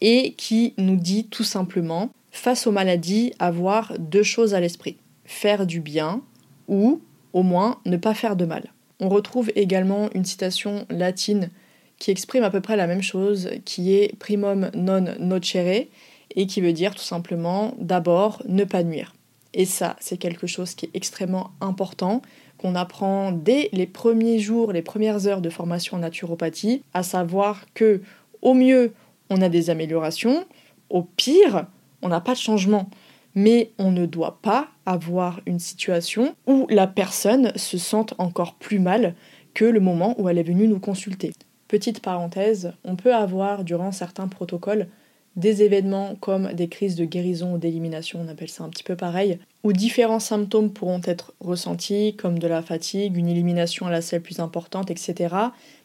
et 0.00 0.34
qui 0.34 0.74
nous 0.76 0.96
dit 0.96 1.26
tout 1.26 1.44
simplement 1.44 2.10
face 2.36 2.66
aux 2.66 2.72
maladies, 2.72 3.32
avoir 3.38 3.94
deux 3.98 4.22
choses 4.22 4.54
à 4.54 4.60
l'esprit. 4.60 4.96
Faire 5.24 5.66
du 5.66 5.80
bien 5.80 6.22
ou, 6.68 7.00
au 7.32 7.42
moins, 7.42 7.80
ne 7.84 7.96
pas 7.96 8.14
faire 8.14 8.36
de 8.36 8.44
mal. 8.44 8.72
On 9.00 9.08
retrouve 9.08 9.50
également 9.56 10.08
une 10.14 10.24
citation 10.24 10.86
latine 10.88 11.50
qui 11.98 12.10
exprime 12.10 12.44
à 12.44 12.50
peu 12.50 12.60
près 12.60 12.76
la 12.76 12.86
même 12.86 13.02
chose, 13.02 13.50
qui 13.64 13.94
est 13.94 14.16
primum 14.18 14.70
non 14.74 15.06
nocere, 15.18 15.86
et 16.34 16.46
qui 16.46 16.60
veut 16.60 16.72
dire 16.72 16.94
tout 16.94 17.02
simplement 17.02 17.74
d'abord 17.78 18.42
ne 18.46 18.64
pas 18.64 18.82
nuire. 18.82 19.14
Et 19.54 19.64
ça, 19.64 19.96
c'est 20.00 20.18
quelque 20.18 20.46
chose 20.46 20.74
qui 20.74 20.86
est 20.86 20.90
extrêmement 20.94 21.50
important, 21.60 22.20
qu'on 22.58 22.74
apprend 22.74 23.32
dès 23.32 23.70
les 23.72 23.86
premiers 23.86 24.38
jours, 24.38 24.72
les 24.72 24.82
premières 24.82 25.26
heures 25.26 25.40
de 25.40 25.50
formation 25.50 25.96
en 25.96 26.00
naturopathie, 26.00 26.82
à 26.92 27.02
savoir 27.02 27.64
que 27.74 28.02
au 28.42 28.52
mieux, 28.52 28.92
on 29.30 29.40
a 29.40 29.48
des 29.48 29.70
améliorations, 29.70 30.44
au 30.90 31.02
pire, 31.02 31.66
on 32.02 32.08
n'a 32.08 32.20
pas 32.20 32.32
de 32.32 32.38
changement. 32.38 32.88
Mais 33.34 33.72
on 33.78 33.90
ne 33.90 34.06
doit 34.06 34.38
pas 34.40 34.68
avoir 34.86 35.40
une 35.44 35.58
situation 35.58 36.34
où 36.46 36.66
la 36.70 36.86
personne 36.86 37.52
se 37.56 37.76
sente 37.76 38.14
encore 38.18 38.54
plus 38.54 38.78
mal 38.78 39.14
que 39.52 39.64
le 39.64 39.80
moment 39.80 40.14
où 40.18 40.28
elle 40.28 40.38
est 40.38 40.42
venue 40.42 40.68
nous 40.68 40.80
consulter. 40.80 41.32
Petite 41.68 42.00
parenthèse, 42.00 42.72
on 42.84 42.96
peut 42.96 43.14
avoir 43.14 43.64
durant 43.64 43.92
certains 43.92 44.28
protocoles 44.28 44.88
des 45.36 45.62
événements 45.62 46.16
comme 46.16 46.52
des 46.54 46.68
crises 46.68 46.96
de 46.96 47.04
guérison 47.04 47.54
ou 47.54 47.58
d'élimination, 47.58 48.20
on 48.24 48.28
appelle 48.28 48.48
ça 48.48 48.64
un 48.64 48.70
petit 48.70 48.82
peu 48.82 48.96
pareil, 48.96 49.38
où 49.64 49.72
différents 49.72 50.18
symptômes 50.18 50.72
pourront 50.72 51.02
être 51.04 51.34
ressentis, 51.40 52.16
comme 52.16 52.38
de 52.38 52.48
la 52.48 52.62
fatigue, 52.62 53.16
une 53.16 53.28
élimination 53.28 53.86
à 53.86 53.90
la 53.90 54.00
selle 54.00 54.22
plus 54.22 54.40
importante, 54.40 54.90
etc. 54.90 55.34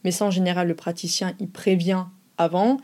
Mais 0.03 0.12
ça, 0.12 0.25
en 0.25 0.32
général, 0.32 0.70
le 0.70 0.75
praticien, 0.75 1.34
il 1.39 1.50
prévient 1.50 2.06
avant. 2.38 2.77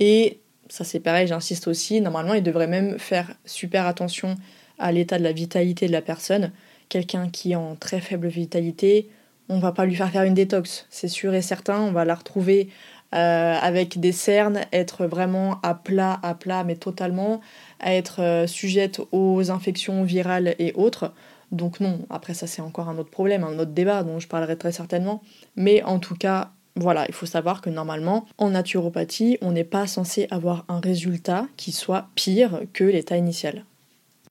Et 0.00 0.40
ça, 0.68 0.84
c'est 0.84 1.00
pareil, 1.00 1.26
j'insiste 1.26 1.68
aussi, 1.68 2.00
normalement, 2.00 2.34
il 2.34 2.42
devrait 2.42 2.66
même 2.66 2.98
faire 2.98 3.32
super 3.44 3.86
attention 3.86 4.36
à 4.78 4.92
l'état 4.92 5.18
de 5.18 5.24
la 5.24 5.32
vitalité 5.32 5.86
de 5.86 5.92
la 5.92 6.02
personne. 6.02 6.52
Quelqu'un 6.88 7.28
qui 7.28 7.52
est 7.52 7.56
en 7.56 7.74
très 7.74 8.00
faible 8.00 8.28
vitalité, 8.28 9.10
on 9.48 9.58
va 9.58 9.72
pas 9.72 9.86
lui 9.86 9.94
faire 9.94 10.10
faire 10.10 10.22
une 10.22 10.34
détox, 10.34 10.86
c'est 10.90 11.08
sûr 11.08 11.34
et 11.34 11.42
certain, 11.42 11.80
on 11.80 11.92
va 11.92 12.04
la 12.04 12.14
retrouver 12.14 12.68
euh, 13.14 13.56
avec 13.60 13.98
des 13.98 14.12
cernes, 14.12 14.60
être 14.72 15.06
vraiment 15.06 15.58
à 15.62 15.74
plat, 15.74 16.20
à 16.22 16.34
plat, 16.34 16.64
mais 16.64 16.76
totalement, 16.76 17.40
à 17.80 17.94
être 17.94 18.22
euh, 18.22 18.46
sujette 18.46 19.00
aux 19.12 19.50
infections 19.50 20.02
virales 20.04 20.54
et 20.58 20.72
autres. 20.74 21.12
Donc 21.50 21.80
non, 21.80 22.00
après 22.10 22.34
ça 22.34 22.46
c'est 22.46 22.60
encore 22.60 22.90
un 22.90 22.98
autre 22.98 23.10
problème, 23.10 23.44
un 23.44 23.58
autre 23.58 23.70
débat 23.70 24.02
dont 24.02 24.18
je 24.18 24.28
parlerai 24.28 24.58
très 24.58 24.72
certainement. 24.72 25.22
Mais 25.56 25.82
en 25.82 25.98
tout 25.98 26.14
cas, 26.14 26.50
voilà, 26.78 27.06
il 27.08 27.14
faut 27.14 27.26
savoir 27.26 27.60
que 27.60 27.70
normalement, 27.70 28.26
en 28.38 28.50
naturopathie, 28.50 29.36
on 29.40 29.52
n'est 29.52 29.64
pas 29.64 29.86
censé 29.86 30.26
avoir 30.30 30.64
un 30.68 30.80
résultat 30.80 31.46
qui 31.56 31.72
soit 31.72 32.08
pire 32.14 32.60
que 32.72 32.84
l'état 32.84 33.16
initial. 33.16 33.64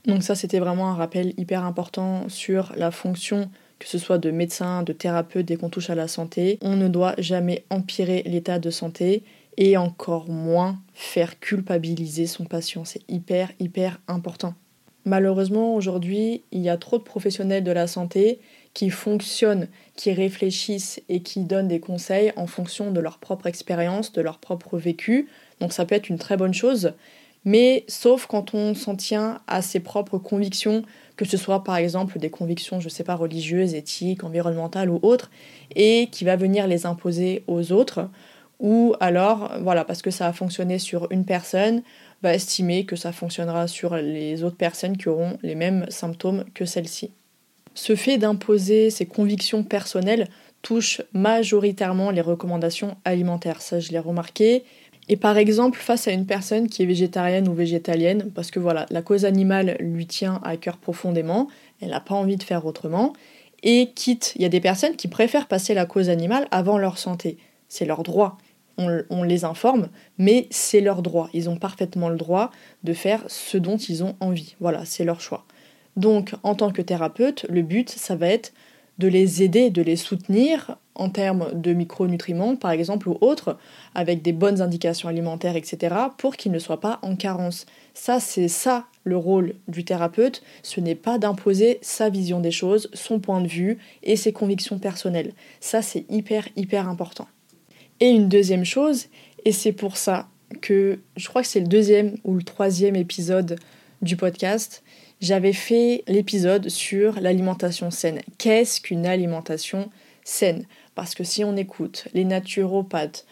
Donc 0.06 0.24
ça 0.24 0.36
c'était 0.36 0.60
vraiment 0.60 0.89
un 0.89 0.96
rappel 0.96 1.34
hyper 1.38 1.66
important 1.66 2.30
sur 2.30 2.72
la 2.77 2.92
fonction 2.92 3.50
que 3.80 3.88
ce 3.88 3.98
soit 3.98 4.18
de 4.18 4.32
médecin, 4.32 4.82
de 4.82 4.94
thérapeute, 4.94 5.46
dès 5.46 5.56
qu'on 5.56 5.70
touche 5.70 5.89
à 5.89 5.96
la 5.96 6.08
santé, 6.08 6.58
on 6.62 6.75
ne 6.75 6.88
doit 6.88 7.13
jamais 7.20 7.63
empirer 7.70 8.24
l'état 8.25 8.58
de 8.58 8.72
santé 8.72 9.24
et 9.58 9.77
encore 9.77 10.30
moins 10.30 10.80
faire 10.94 11.39
culpabiliser 11.39 12.25
son 12.25 12.46
patient. 12.46 12.86
C'est 12.86 13.01
hyper, 13.08 13.51
hyper 13.60 14.00
important. 14.08 14.56
Malheureusement, 15.06 15.75
aujourd'hui, 15.75 16.42
il 16.51 16.62
y 16.62 16.70
a 16.70 16.77
trop 16.77 16.98
de 16.98 17.04
professionnels 17.04 17.63
de 17.63 17.72
la 17.72 17.88
santé 17.88 18.39
qui 18.77 18.91
fonctionnent, 18.91 19.69
qui 19.96 20.12
réfléchissent 20.12 21.01
et 21.10 21.22
qui 21.22 21.39
donnent 21.39 21.67
des 21.67 21.79
conseils 21.79 22.31
en 22.36 22.46
fonction 22.46 22.91
de 22.91 23.00
leur 23.00 23.17
propre 23.17 23.48
expérience, 23.48 24.13
de 24.13 24.22
leur 24.22 24.38
propre 24.38 24.77
vécu. 24.77 25.29
Donc 25.60 25.74
ça 25.74 25.84
peut 25.84 25.96
être 25.96 26.10
une 26.10 26.19
très 26.19 26.38
bonne 26.38 26.53
chose, 26.53 26.93
mais 27.43 27.86
sauf 27.88 28.27
quand 28.27 28.53
on 28.53 28.75
s'en 28.75 28.96
tient 28.96 29.41
à 29.48 29.63
ses 29.63 29.79
propres 29.79 30.19
convictions, 30.19 30.84
que 31.15 31.25
ce 31.25 31.38
soit 31.38 31.63
par 31.63 31.77
exemple 31.77 32.19
des 32.19 32.29
convictions, 32.29 32.79
je 32.79 32.88
sais 32.88 33.03
pas, 33.03 33.15
religieuses, 33.15 33.74
éthiques, 33.74 34.24
environnementales 34.24 34.91
ou 34.91 35.00
autres, 35.01 35.31
et 35.75 36.10
qui 36.12 36.24
va 36.24 36.36
venir 36.36 36.67
les 36.67 36.86
imposer 36.86 37.43
aux 37.48 37.72
autres, 37.72 38.07
ou 38.60 38.93
alors, 39.00 39.53
voilà, 39.60 39.86
parce 39.86 40.03
que 40.03 40.12
ça 40.12 40.27
a 40.27 40.34
fonctionné 40.34 40.77
sur 40.77 41.07
une 41.12 41.25
personne, 41.25 41.81
va 42.22 42.36
estimer 42.36 42.86
que 42.86 42.96
ça 42.96 43.12
fonctionnera 43.12 43.67
sur 43.67 43.96
les 43.96 44.43
autres 44.43 44.57
personnes 44.57 44.98
qui 44.98 45.10
auront 45.10 45.39
les 45.41 45.55
mêmes 45.55 45.88
symptômes 45.89 46.46
que 46.53 46.65
celle-ci. 46.65 47.10
Ce 47.77 47.96
fait 47.96 48.17
d'imposer 48.17 48.89
ses 48.89 49.05
convictions 49.05 49.63
personnelles 49.63 50.29
touche 50.63 51.03
majoritairement 51.13 52.10
les 52.10 52.22
recommandations 52.22 52.98
alimentaires, 53.05 53.62
ça 53.62 53.79
je 53.79 53.91
l'ai 53.91 54.00
remarqué, 54.00 54.63
et 55.10 55.15
par 55.15 55.38
exemple, 55.38 55.77
face 55.77 56.07
à 56.07 56.12
une 56.12 56.25
personne 56.25 56.69
qui 56.69 56.81
est 56.81 56.88
végétarienne 56.88 57.48
ou 57.48 57.53
végétalienne, 57.53 58.31
parce 58.34 58.50
que 58.50 58.60
voilà, 58.60 58.88
la 58.89 59.03
cause 59.03 59.25
animale 59.25 59.77
lui 59.79 60.07
tient 60.07 60.41
à 60.43 60.57
cœur 60.57 60.77
profondément, 60.77 61.50
elle 61.79 61.91
n'a 61.91 62.00
pas 62.00 62.15
envie 62.15 62.36
de 62.36 62.41
faire 62.41 62.65
autrement, 62.65 63.13
et 63.62 63.91
quitte, 63.93 64.34
il 64.38 64.41
y 64.41 64.46
a 64.46 64.50
des 64.50 64.60
personnes 64.60 64.96
qui 64.96 65.07
préfèrent 65.07 65.48
passer 65.48 65.75
la 65.75 65.86
cause 65.86 66.10
animale 66.10 66.48
avant 66.50 66.79
leur 66.79 66.98
santé. 66.98 67.38
C'est 67.69 67.86
leur 67.86 68.01
droit. 68.01 68.39
On, 68.79 69.03
on, 69.12 69.22
les 69.22 69.46
informe, 69.46 69.89
mais 70.17 70.48
c'est 70.50 70.81
leur 70.81 71.03
droit. 71.03 71.29
Ils 71.34 71.48
ont 71.48 71.57
parfaitement 71.57 72.10
le 72.10 72.17
droit 72.17 72.50
de 72.84 72.93
faire 72.93 73.24
ce 73.27 73.60
dont 73.60 73.77
ils 73.77 74.03
ont 74.03 74.15
envie. 74.19 74.55
Voilà, 74.60 74.84
c'est 74.84 75.03
leur 75.03 75.22
choix. 75.22 75.46
Donc, 75.98 76.34
en 76.44 76.56
tant 76.56 76.72
que 76.72 76.82
thérapeute, 76.82 77.46
le 77.50 77.63
but, 77.63 77.89
ça 77.89 78.16
va 78.16 78.27
être 78.27 78.54
de 79.00 79.08
les 79.08 79.44
aider, 79.44 79.70
de 79.70 79.82
les 79.82 79.96
soutenir 79.96 80.77
en 80.96 81.10
termes 81.10 81.51
de 81.54 81.74
micronutriments, 81.74 82.56
par 82.56 82.72
exemple, 82.72 83.10
ou 83.10 83.18
autres, 83.22 83.58
avec 83.94 84.22
des 84.22 84.32
bonnes 84.32 84.62
indications 84.62 85.10
alimentaires, 85.10 85.56
etc., 85.56 85.96
pour 86.18 86.36
qu'ils 86.36 86.51
ne 86.51 86.60
soient 86.60 86.80
pas 86.80 87.00
en 87.04 87.16
carence. 87.16 87.66
Ça, 87.94 88.20
c'est 88.20 88.48
ça 88.48 88.86
le 89.04 89.18
rôle 89.18 89.54
du 89.68 89.86
thérapeute, 89.86 90.42
ce 90.63 90.80
n'est 90.80 90.96
pas 90.96 91.18
d'imposer 91.18 91.80
sa 91.82 92.10
vision 92.10 92.39
des 92.39 92.51
choses, 92.51 92.89
son 92.94 93.20
point 93.20 93.42
de 93.42 93.48
vue 93.48 93.77
et 94.04 94.16
ses 94.16 94.34
convictions 94.34 94.80
personnelles. 94.80 95.34
Ça, 95.60 95.82
c'est 95.82 96.06
hyper, 96.10 96.48
hyper 96.56 96.89
important. 96.89 97.27
Et 98.00 98.10
une 98.10 98.27
deuxième 98.27 98.66
chose, 98.66 99.06
et 99.46 99.51
c'est 99.51 99.72
pour 99.72 99.98
ça 99.98 100.27
que 100.62 101.00
je 101.16 101.27
crois 101.27 101.42
que 101.42 101.48
c'est 101.48 101.60
le 101.60 101.68
deuxième 101.68 102.18
ou 102.24 102.36
le 102.36 102.44
troisième 102.44 102.96
épisode 102.96 103.58
du 104.01 104.16
podcast, 104.16 104.84
j'avais 105.22 105.54
fait 105.54 106.04
l'épisode 106.08 106.70
sur 106.70 107.20
l'alimentation 107.20 107.92
saine. 107.92 108.22
Qu'est-ce 108.38 108.82
qu'une 108.82 109.06
alimentation 109.06 109.90
saine? 110.24 110.66
Parce 110.96 111.16
que 111.16 111.24
si 111.24 111.44
on 111.44 111.56
écoute 111.56 112.08
les 112.14 112.26
naturopathes, 112.26 113.26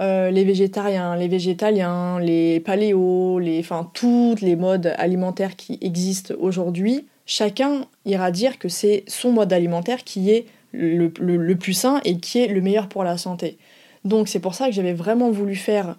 euh, 0.00 0.30
les 0.30 0.44
végétariens, 0.44 1.16
les 1.16 1.28
végétaliens, 1.28 2.18
les 2.18 2.60
paléos, 2.60 3.38
les, 3.38 3.60
enfin 3.60 3.90
toutes 3.92 4.40
les 4.40 4.56
modes 4.56 4.94
alimentaires 4.96 5.56
qui 5.56 5.78
existent 5.82 6.34
aujourd'hui, 6.38 7.06
chacun 7.26 7.86
ira 8.06 8.30
dire 8.30 8.58
que 8.58 8.68
c'est 8.68 9.04
son 9.06 9.32
mode 9.32 9.52
alimentaire 9.52 10.04
qui 10.04 10.30
est 10.30 10.46
le, 10.72 11.12
le, 11.20 11.56
plus 11.56 11.74
sain 11.74 12.00
et 12.04 12.16
qui 12.16 12.38
est 12.38 12.48
le 12.48 12.62
meilleur 12.62 12.88
pour 12.88 13.04
la 13.04 13.18
santé. 13.18 13.58
Donc 14.04 14.28
c'est 14.28 14.40
pour 14.40 14.54
ça 14.54 14.66
que 14.66 14.72
j'avais 14.72 14.94
vraiment 14.94 15.30
voulu 15.30 15.54
faire 15.54 15.96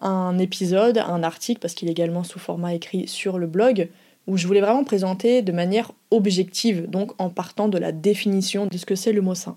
un 0.00 0.38
épisode, 0.38 0.98
un 0.98 1.22
article, 1.22 1.60
parce 1.60 1.74
qu'il 1.74 1.88
est 1.88 1.92
également 1.92 2.24
sous 2.24 2.38
format 2.38 2.74
écrit 2.74 3.08
sur 3.08 3.38
le 3.38 3.46
blog, 3.46 3.88
où 4.26 4.36
je 4.36 4.46
voulais 4.46 4.60
vraiment 4.60 4.84
présenter 4.84 5.42
de 5.42 5.52
manière 5.52 5.92
objective, 6.10 6.88
donc 6.88 7.12
en 7.18 7.30
partant 7.30 7.68
de 7.68 7.78
la 7.78 7.92
définition 7.92 8.66
de 8.66 8.76
ce 8.76 8.86
que 8.86 8.94
c'est 8.94 9.12
le 9.12 9.22
mot 9.22 9.34
sain. 9.34 9.56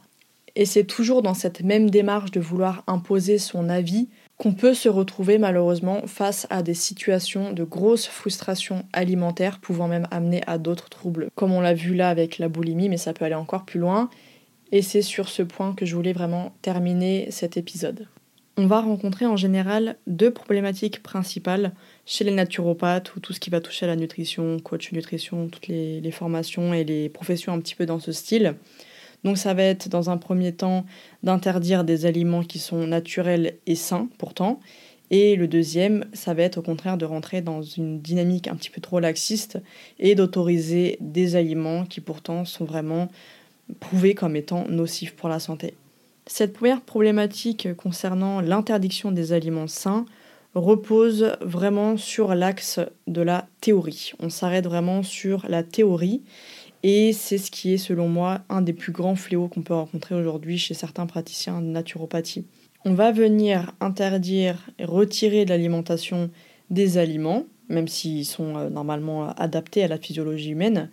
Et 0.55 0.65
c'est 0.65 0.85
toujours 0.85 1.21
dans 1.21 1.33
cette 1.33 1.61
même 1.63 1.89
démarche 1.89 2.31
de 2.31 2.39
vouloir 2.39 2.83
imposer 2.87 3.37
son 3.37 3.67
avis 3.69 4.07
qu'on 4.37 4.53
peut 4.53 4.73
se 4.73 4.89
retrouver 4.89 5.37
malheureusement 5.37 6.07
face 6.07 6.47
à 6.49 6.61
des 6.61 6.73
situations 6.73 7.53
de 7.53 7.63
grosse 7.63 8.07
frustration 8.07 8.85
alimentaire 8.93 9.59
pouvant 9.59 9.87
même 9.87 10.07
amener 10.11 10.41
à 10.47 10.57
d'autres 10.57 10.89
troubles, 10.89 11.29
comme 11.35 11.53
on 11.53 11.61
l'a 11.61 11.73
vu 11.73 11.93
là 11.93 12.09
avec 12.09 12.37
la 12.37 12.49
boulimie, 12.49 12.89
mais 12.89 12.97
ça 12.97 13.13
peut 13.13 13.25
aller 13.25 13.35
encore 13.35 13.65
plus 13.65 13.79
loin. 13.79 14.09
Et 14.71 14.81
c'est 14.81 15.01
sur 15.01 15.29
ce 15.29 15.41
point 15.41 15.73
que 15.73 15.85
je 15.85 15.95
voulais 15.95 16.13
vraiment 16.13 16.53
terminer 16.61 17.27
cet 17.31 17.55
épisode. 17.55 18.07
On 18.57 18.67
va 18.67 18.81
rencontrer 18.81 19.25
en 19.25 19.35
général 19.35 19.97
deux 20.07 20.31
problématiques 20.31 21.03
principales 21.03 21.73
chez 22.05 22.23
les 22.23 22.31
naturopathes 22.31 23.15
ou 23.15 23.19
tout 23.19 23.33
ce 23.33 23.39
qui 23.39 23.49
va 23.49 23.61
toucher 23.61 23.85
à 23.85 23.87
la 23.87 23.95
nutrition, 23.95 24.59
coach 24.59 24.91
nutrition, 24.91 25.47
toutes 25.47 25.67
les, 25.67 26.11
formations 26.11 26.73
et 26.73 26.83
les 26.83 27.09
professions 27.09 27.53
un 27.53 27.59
petit 27.59 27.75
peu 27.75 27.85
dans 27.85 27.99
ce 27.99 28.11
style. 28.11 28.55
Donc 29.23 29.37
ça 29.37 29.53
va 29.55 29.63
être 29.63 29.89
dans 29.89 30.11
un 30.11 30.17
premier 30.17 30.51
temps 30.51 30.85
d'interdire 31.23 31.83
des 31.83 32.05
aliments 32.05 32.43
qui 32.43 32.59
sont 32.59 32.85
naturels 32.85 33.55
et 33.65 33.75
sains 33.75 34.07
pourtant. 34.19 34.59
Et 35.11 35.35
le 35.35 35.47
deuxième, 35.47 36.05
ça 36.13 36.33
va 36.33 36.43
être 36.43 36.57
au 36.57 36.61
contraire 36.61 36.97
de 36.97 37.05
rentrer 37.05 37.41
dans 37.41 37.61
une 37.61 37.99
dynamique 37.99 38.47
un 38.47 38.55
petit 38.55 38.69
peu 38.69 38.81
trop 38.81 38.99
laxiste 38.99 39.59
et 39.99 40.15
d'autoriser 40.15 40.97
des 40.99 41.35
aliments 41.35 41.85
qui 41.85 42.01
pourtant 42.01 42.45
sont 42.45 42.65
vraiment 42.65 43.09
prouvés 43.79 44.13
comme 44.13 44.35
étant 44.35 44.67
nocifs 44.67 45.15
pour 45.15 45.29
la 45.29 45.39
santé. 45.39 45.73
Cette 46.27 46.53
première 46.53 46.81
problématique 46.81 47.75
concernant 47.75 48.41
l'interdiction 48.41 49.11
des 49.11 49.31
aliments 49.31 49.67
sains, 49.67 50.05
repose 50.55 51.33
vraiment 51.41 51.97
sur 51.97 52.33
l'axe 52.33 52.79
de 53.07 53.21
la 53.21 53.47
théorie. 53.61 54.13
On 54.19 54.29
s'arrête 54.29 54.65
vraiment 54.65 55.03
sur 55.03 55.45
la 55.47 55.63
théorie 55.63 56.21
et 56.83 57.13
c'est 57.13 57.37
ce 57.37 57.51
qui 57.51 57.73
est 57.73 57.77
selon 57.77 58.07
moi 58.07 58.41
un 58.49 58.61
des 58.61 58.73
plus 58.73 58.91
grands 58.91 59.15
fléaux 59.15 59.47
qu'on 59.47 59.61
peut 59.61 59.73
rencontrer 59.73 60.15
aujourd'hui 60.15 60.57
chez 60.57 60.73
certains 60.73 61.05
praticiens 61.05 61.61
de 61.61 61.67
naturopathie. 61.67 62.45
On 62.85 62.93
va 62.93 63.11
venir 63.11 63.73
interdire 63.79 64.57
et 64.79 64.85
retirer 64.85 65.45
de 65.45 65.49
l'alimentation 65.49 66.29
des 66.69 66.97
aliments 66.97 67.45
même 67.69 67.87
s'ils 67.87 68.25
sont 68.25 68.57
euh, 68.57 68.69
normalement 68.69 69.29
adaptés 69.35 69.83
à 69.83 69.87
la 69.87 69.97
physiologie 69.97 70.51
humaine, 70.51 70.89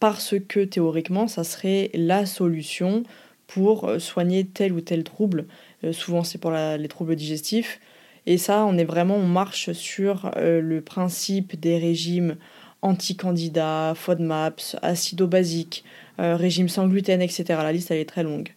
parce 0.00 0.34
que 0.48 0.64
théoriquement, 0.64 1.28
ça 1.28 1.44
serait 1.44 1.90
la 1.94 2.26
solution 2.26 3.04
pour 3.46 3.88
euh, 3.88 3.98
soigner 3.98 4.44
tel 4.44 4.72
ou 4.72 4.80
tel 4.80 5.04
trouble. 5.04 5.46
Euh, 5.84 5.92
souvent, 5.92 6.24
c'est 6.24 6.38
pour 6.38 6.52
les 6.52 6.88
troubles 6.88 7.16
digestifs. 7.16 7.80
Et 8.26 8.38
ça, 8.38 8.64
on 8.64 8.78
est 8.78 8.84
vraiment, 8.84 9.16
on 9.16 9.26
marche 9.26 9.72
sur 9.72 10.30
le 10.36 10.80
principe 10.80 11.58
des 11.58 11.78
régimes 11.78 12.36
anti-candidats, 12.82 13.94
FODMAPs, 13.96 14.76
acido-basiques, 14.82 15.84
régime 16.18 16.68
sans 16.68 16.86
gluten, 16.86 17.20
etc. 17.20 17.44
La 17.48 17.72
liste, 17.72 17.90
elle 17.90 17.98
est 17.98 18.08
très 18.08 18.22
longue. 18.22 18.50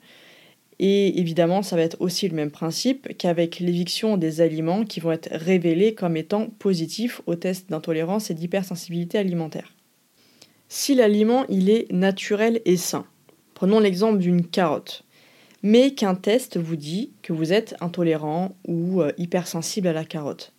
Et 0.78 1.20
évidemment, 1.20 1.62
ça 1.62 1.78
va 1.78 1.84
être 1.84 1.96
aussi 2.02 2.28
le 2.28 2.36
même 2.36 2.52
principe 2.52 3.18
qu'avec 3.18 3.60
l'éviction 3.60 4.18
des 4.18 4.42
aliments 4.42 4.84
qui 4.84 5.00
vont 5.00 5.14
être 5.14 5.30
révélés 5.32 5.94
comme 5.94 6.18
étant 6.18 6.48
positifs 6.48 7.22
au 7.28 7.36
test 7.36 7.70
d'intolérance 7.70 8.30
et 8.30 8.34
d'hypersensibilité 8.34 9.18
alimentaire. 9.18 9.74
Si 10.68 10.94
l'aliment 10.94 11.46
il 11.48 11.70
est 11.70 11.90
naturel 11.94 12.62
et 12.66 12.76
sain, 12.76 13.06
prenons 13.54 13.80
l'exemple 13.80 14.18
d'une 14.18 14.46
carotte, 14.46 15.05
mais 15.66 15.96
qu'un 15.96 16.14
test 16.14 16.58
vous 16.58 16.76
dit 16.76 17.12
que 17.24 17.34
vous 17.34 17.52
êtes 17.52 17.76
intolérant 17.82 18.56
ou 18.68 19.02
euh, 19.02 19.12
hypersensible 19.18 19.88
à 19.88 19.94
la 19.94 20.06
carotte, 20.06 20.54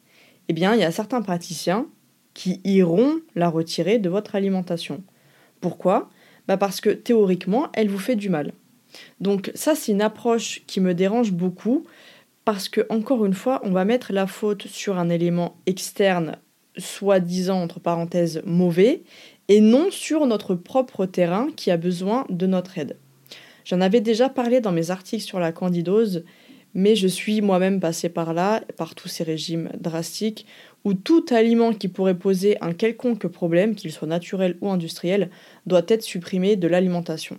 eh 0.49 0.53
bien 0.53 0.75
il 0.75 0.81
y 0.81 0.85
a 0.85 0.91
certains 0.91 1.23
praticiens 1.23 1.87
qui 2.35 2.61
iront 2.65 3.21
la 3.37 3.49
retirer 3.49 4.01
de 4.01 4.09
votre 4.09 4.35
alimentation. 4.35 5.05
Pourquoi? 5.61 6.11
Bah 6.49 6.57
Parce 6.57 6.81
que 6.81 6.91
théoriquement, 6.91 7.69
elle 7.73 7.89
vous 7.89 8.01
fait 8.01 8.17
du 8.17 8.31
mal. 8.31 8.53
Donc 9.21 9.53
ça, 9.55 9.77
c'est 9.77 9.93
une 9.93 10.03
approche 10.03 10.65
qui 10.67 10.81
me 10.81 10.93
dérange 10.93 11.31
beaucoup 11.31 11.85
parce 12.45 12.69
que, 12.69 12.85
encore 12.89 13.25
une 13.25 13.33
fois, 13.33 13.61
on 13.63 13.71
va 13.71 13.85
mettre 13.85 14.13
la 14.13 14.27
faute 14.27 14.67
sur 14.67 14.99
un 14.99 15.09
élément 15.09 15.57
externe, 15.67 16.37
soi-disant, 16.79 17.63
entre 17.63 17.79
parenthèses, 17.79 18.43
mauvais, 18.45 19.05
et 19.47 19.61
non 19.61 19.93
sur 19.93 20.27
notre 20.27 20.57
propre 20.57 21.07
terrain 21.07 21.47
qui 21.55 21.71
a 21.71 21.77
besoin 21.77 22.27
de 22.29 22.47
notre 22.47 22.77
aide. 22.79 22.97
J'en 23.67 23.81
avais 23.81 24.01
déjà 24.01 24.29
parlé 24.29 24.61
dans 24.61 24.71
mes 24.71 24.93
articles 24.93 25.25
sur 25.25 25.41
la 25.41 25.51
candidose, 25.51 26.23
mais 26.73 26.95
je 26.95 27.09
suis 27.09 27.41
moi-même 27.41 27.81
passée 27.81 28.09
par 28.09 28.33
là, 28.33 28.63
par 28.77 28.95
tous 28.95 29.09
ces 29.09 29.25
régimes 29.25 29.71
drastiques, 29.77 30.47
où 30.85 30.95
tout 30.95 31.27
aliment 31.31 31.73
qui 31.73 31.89
pourrait 31.89 32.17
poser 32.17 32.63
un 32.63 32.73
quelconque 32.73 33.27
problème, 33.27 33.75
qu'il 33.75 33.91
soit 33.91 34.07
naturel 34.07 34.57
ou 34.61 34.71
industriel, 34.71 35.31
doit 35.67 35.83
être 35.89 36.05
supprimé 36.05 36.55
de 36.55 36.69
l'alimentation. 36.69 37.39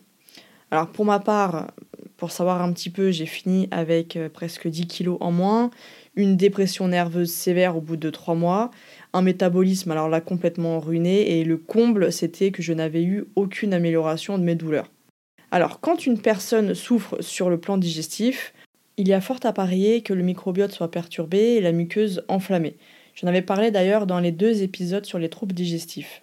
Alors 0.69 0.87
pour 0.87 1.05
ma 1.05 1.19
part, 1.19 1.71
pour 2.17 2.31
savoir 2.31 2.61
un 2.61 2.73
petit 2.73 2.89
peu, 2.89 3.09
j'ai 3.09 3.25
fini 3.25 3.69
avec 3.71 4.17
euh, 4.17 4.27
presque 4.27 4.67
10 4.67 4.85
kilos 4.87 5.17
en 5.21 5.31
moins, 5.31 5.71
une 6.17 6.35
dépression 6.35 6.89
nerveuse 6.89 7.31
sévère 7.31 7.77
au 7.77 7.81
bout 7.81 7.95
de 7.95 8.09
3 8.09 8.35
mois, 8.35 8.71
un 9.13 9.21
métabolisme 9.21 9.91
alors 9.91 10.09
là 10.09 10.19
complètement 10.19 10.81
ruiné 10.81 11.39
et 11.39 11.45
le 11.45 11.55
comble 11.55 12.11
c'était 12.11 12.51
que 12.51 12.61
je 12.61 12.73
n'avais 12.73 13.03
eu 13.03 13.27
aucune 13.37 13.73
amélioration 13.73 14.37
de 14.37 14.43
mes 14.43 14.55
douleurs. 14.55 14.89
Alors 15.51 15.79
quand 15.79 16.05
une 16.05 16.19
personne 16.19 16.73
souffre 16.73 17.21
sur 17.21 17.49
le 17.49 17.59
plan 17.59 17.77
digestif, 17.77 18.53
il 18.97 19.07
y 19.07 19.13
a 19.13 19.21
fort 19.21 19.39
à 19.43 19.53
parier 19.53 20.01
que 20.01 20.13
le 20.13 20.23
microbiote 20.23 20.71
soit 20.71 20.91
perturbé 20.91 21.37
et 21.37 21.61
la 21.61 21.71
muqueuse 21.71 22.23
enflammée. 22.27 22.75
J'en 23.15 23.27
avais 23.27 23.41
parlé 23.41 23.71
d'ailleurs 23.71 24.07
dans 24.07 24.19
les 24.19 24.31
deux 24.31 24.61
épisodes 24.61 25.05
sur 25.05 25.19
les 25.19 25.29
troubles 25.29 25.55
digestifs. 25.55 26.21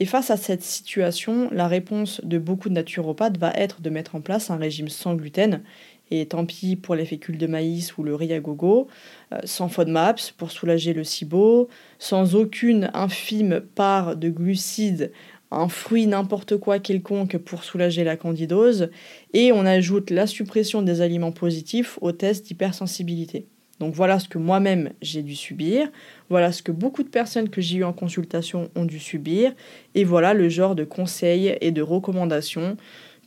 Et 0.00 0.04
face 0.04 0.30
à 0.30 0.36
cette 0.36 0.62
situation, 0.62 1.48
la 1.52 1.68
réponse 1.68 2.20
de 2.24 2.38
beaucoup 2.38 2.68
de 2.68 2.74
naturopathes 2.74 3.38
va 3.38 3.52
être 3.52 3.80
de 3.80 3.90
mettre 3.90 4.14
en 4.14 4.20
place 4.20 4.50
un 4.50 4.56
régime 4.56 4.88
sans 4.88 5.14
gluten, 5.14 5.62
et 6.10 6.26
tant 6.26 6.46
pis 6.46 6.76
pour 6.76 6.94
les 6.94 7.04
fécules 7.04 7.38
de 7.38 7.46
maïs 7.46 7.96
ou 7.98 8.02
le 8.02 8.14
riz 8.14 8.32
à 8.32 8.40
gogo, 8.40 8.88
euh, 9.32 9.38
sans 9.44 9.68
FODMAPs 9.68 10.32
pour 10.36 10.50
soulager 10.50 10.94
le 10.94 11.04
SIBO, 11.04 11.68
sans 11.98 12.34
aucune 12.34 12.90
infime 12.94 13.60
part 13.74 14.16
de 14.16 14.30
glucides, 14.30 15.12
un 15.50 15.68
fruit 15.68 16.06
n'importe 16.06 16.56
quoi 16.56 16.78
quelconque 16.78 17.38
pour 17.38 17.64
soulager 17.64 18.04
la 18.04 18.16
candidose, 18.16 18.90
et 19.32 19.52
on 19.52 19.64
ajoute 19.64 20.10
la 20.10 20.26
suppression 20.26 20.82
des 20.82 21.00
aliments 21.00 21.32
positifs 21.32 21.98
au 22.00 22.12
test 22.12 22.46
d'hypersensibilité. 22.46 23.46
Donc 23.80 23.94
voilà 23.94 24.18
ce 24.18 24.28
que 24.28 24.38
moi-même 24.38 24.90
j'ai 25.00 25.22
dû 25.22 25.36
subir, 25.36 25.88
voilà 26.30 26.50
ce 26.52 26.62
que 26.62 26.72
beaucoup 26.72 27.02
de 27.02 27.08
personnes 27.08 27.48
que 27.48 27.60
j'ai 27.60 27.78
eues 27.78 27.84
en 27.84 27.92
consultation 27.92 28.70
ont 28.74 28.84
dû 28.84 28.98
subir, 28.98 29.52
et 29.94 30.04
voilà 30.04 30.34
le 30.34 30.48
genre 30.48 30.74
de 30.74 30.84
conseils 30.84 31.56
et 31.60 31.70
de 31.70 31.82
recommandations 31.82 32.76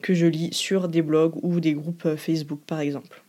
que 0.01 0.13
je 0.13 0.25
lis 0.25 0.51
sur 0.51 0.87
des 0.89 1.01
blogs 1.01 1.35
ou 1.41 1.59
des 1.59 1.73
groupes 1.73 2.15
Facebook 2.17 2.59
par 2.67 2.81
exemple. 2.81 3.23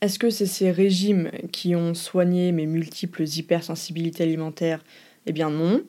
Est-ce 0.00 0.18
que 0.18 0.30
c'est 0.30 0.46
ces 0.46 0.70
régimes 0.70 1.30
qui 1.52 1.74
ont 1.74 1.92
soigné 1.92 2.52
mes 2.52 2.66
multiples 2.66 3.24
hypersensibilités 3.24 4.22
alimentaires? 4.22 4.84
Eh 5.26 5.32
bien 5.32 5.50
non. 5.50 5.82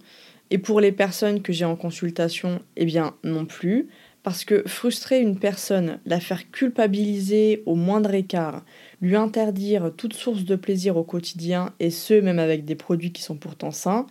Et 0.52 0.58
pour 0.58 0.82
les 0.82 0.92
personnes 0.92 1.42
que 1.42 1.54
j'ai 1.54 1.66
en 1.66 1.76
consultation, 1.76 2.62
eh 2.76 2.86
bien 2.86 3.16
non 3.24 3.46
plus. 3.46 3.88
Parce 4.24 4.44
que 4.44 4.64
frustrer 4.68 5.22
une 5.22 5.40
personne, 5.40 6.00
la 6.06 6.20
faire 6.20 6.52
culpabiliser 6.52 7.64
au 7.66 7.76
moindre 7.76 8.14
écart, 8.14 8.66
lui 9.02 9.16
interdire 9.16 9.94
toute 9.96 10.14
source 10.14 10.44
de 10.44 10.58
plaisir 10.58 10.98
au 10.98 11.04
quotidien, 11.04 11.74
et 11.80 11.90
ce 11.90 12.16
même 12.16 12.40
avec 12.40 12.66
des 12.66 12.76
produits 12.76 13.14
qui 13.14 13.22
sont 13.22 13.38
pourtant 13.38 13.72
sains, 13.72 14.08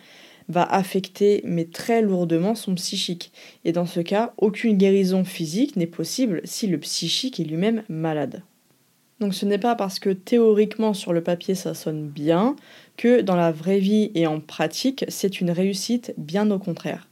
va 0.49 0.63
affecter 0.63 1.43
mais 1.45 1.67
très 1.67 2.01
lourdement 2.01 2.55
son 2.55 2.75
psychique. 2.75 3.33
Et 3.67 3.73
dans 3.73 3.85
ce 3.85 4.01
cas, 4.01 4.33
aucune 4.39 4.79
guérison 4.79 5.25
physique 5.25 5.77
n'est 5.77 5.87
possible 5.87 6.41
si 6.45 6.67
le 6.67 6.79
psychique 6.79 7.39
est 7.39 7.45
lui-même 7.45 7.83
malade. 7.91 8.43
Donc 9.21 9.35
ce 9.35 9.47
n'est 9.47 9.59
pas 9.59 9.75
parce 9.75 9.99
que 9.99 10.11
théoriquement 10.11 10.95
sur 10.95 11.13
le 11.13 11.23
papier 11.23 11.55
ça 11.55 11.75
sonne 11.75 12.09
bien 12.09 12.55
que 12.97 13.21
dans 13.21 13.37
la 13.37 13.51
vraie 13.51 13.81
vie 13.81 14.13
et 14.15 14.27
en 14.27 14.41
pratique 14.41 15.05
c'est 15.09 15.41
une 15.41 15.51
réussite, 15.51 16.15
bien 16.17 16.51
au 16.51 16.59
contraire. 16.59 17.09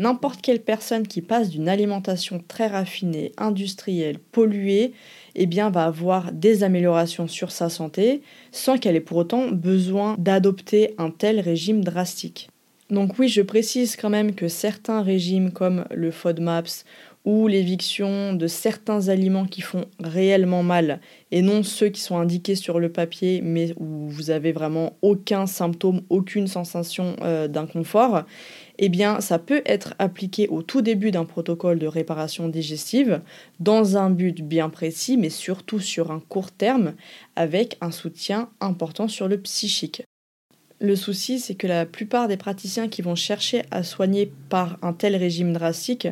N'importe 0.00 0.40
quelle 0.40 0.62
personne 0.62 1.06
qui 1.06 1.20
passe 1.20 1.50
d'une 1.50 1.68
alimentation 1.68 2.42
très 2.48 2.68
raffinée, 2.68 3.32
industrielle, 3.36 4.18
polluée, 4.18 4.94
eh 5.34 5.44
bien, 5.44 5.68
va 5.68 5.84
avoir 5.84 6.32
des 6.32 6.62
améliorations 6.62 7.28
sur 7.28 7.50
sa 7.50 7.68
santé 7.68 8.22
sans 8.50 8.78
qu'elle 8.78 8.96
ait 8.96 9.00
pour 9.00 9.18
autant 9.18 9.48
besoin 9.48 10.16
d'adopter 10.18 10.94
un 10.96 11.10
tel 11.10 11.38
régime 11.38 11.84
drastique. 11.84 12.48
Donc 12.88 13.18
oui, 13.18 13.28
je 13.28 13.42
précise 13.42 13.96
quand 13.96 14.08
même 14.08 14.34
que 14.34 14.48
certains 14.48 15.02
régimes 15.02 15.52
comme 15.52 15.84
le 15.90 16.10
FODMAPS 16.10 16.86
ou 17.24 17.48
l'éviction 17.48 18.32
de 18.32 18.46
certains 18.46 19.08
aliments 19.08 19.44
qui 19.44 19.60
font 19.60 19.84
réellement 19.98 20.62
mal 20.62 21.00
et 21.30 21.42
non 21.42 21.62
ceux 21.62 21.88
qui 21.88 22.00
sont 22.00 22.16
indiqués 22.16 22.54
sur 22.54 22.80
le 22.80 22.90
papier 22.90 23.40
mais 23.42 23.74
où 23.76 24.08
vous 24.08 24.30
avez 24.30 24.52
vraiment 24.52 24.96
aucun 25.02 25.46
symptôme, 25.46 26.00
aucune 26.08 26.46
sensation 26.46 27.16
euh, 27.22 27.46
d'inconfort, 27.46 28.22
eh 28.78 28.88
bien 28.88 29.20
ça 29.20 29.38
peut 29.38 29.62
être 29.66 29.94
appliqué 29.98 30.48
au 30.48 30.62
tout 30.62 30.80
début 30.80 31.10
d'un 31.10 31.26
protocole 31.26 31.78
de 31.78 31.86
réparation 31.86 32.48
digestive 32.48 33.20
dans 33.58 33.98
un 33.98 34.08
but 34.08 34.42
bien 34.42 34.70
précis 34.70 35.18
mais 35.18 35.30
surtout 35.30 35.80
sur 35.80 36.10
un 36.10 36.20
court 36.20 36.50
terme 36.50 36.94
avec 37.36 37.76
un 37.82 37.90
soutien 37.90 38.48
important 38.60 39.08
sur 39.08 39.28
le 39.28 39.38
psychique. 39.38 40.02
Le 40.82 40.96
souci, 40.96 41.40
c'est 41.40 41.56
que 41.56 41.66
la 41.66 41.84
plupart 41.84 42.26
des 42.26 42.38
praticiens 42.38 42.88
qui 42.88 43.02
vont 43.02 43.14
chercher 43.14 43.64
à 43.70 43.82
soigner 43.82 44.32
par 44.48 44.78
un 44.80 44.94
tel 44.94 45.14
régime 45.14 45.52
drastique 45.52 46.08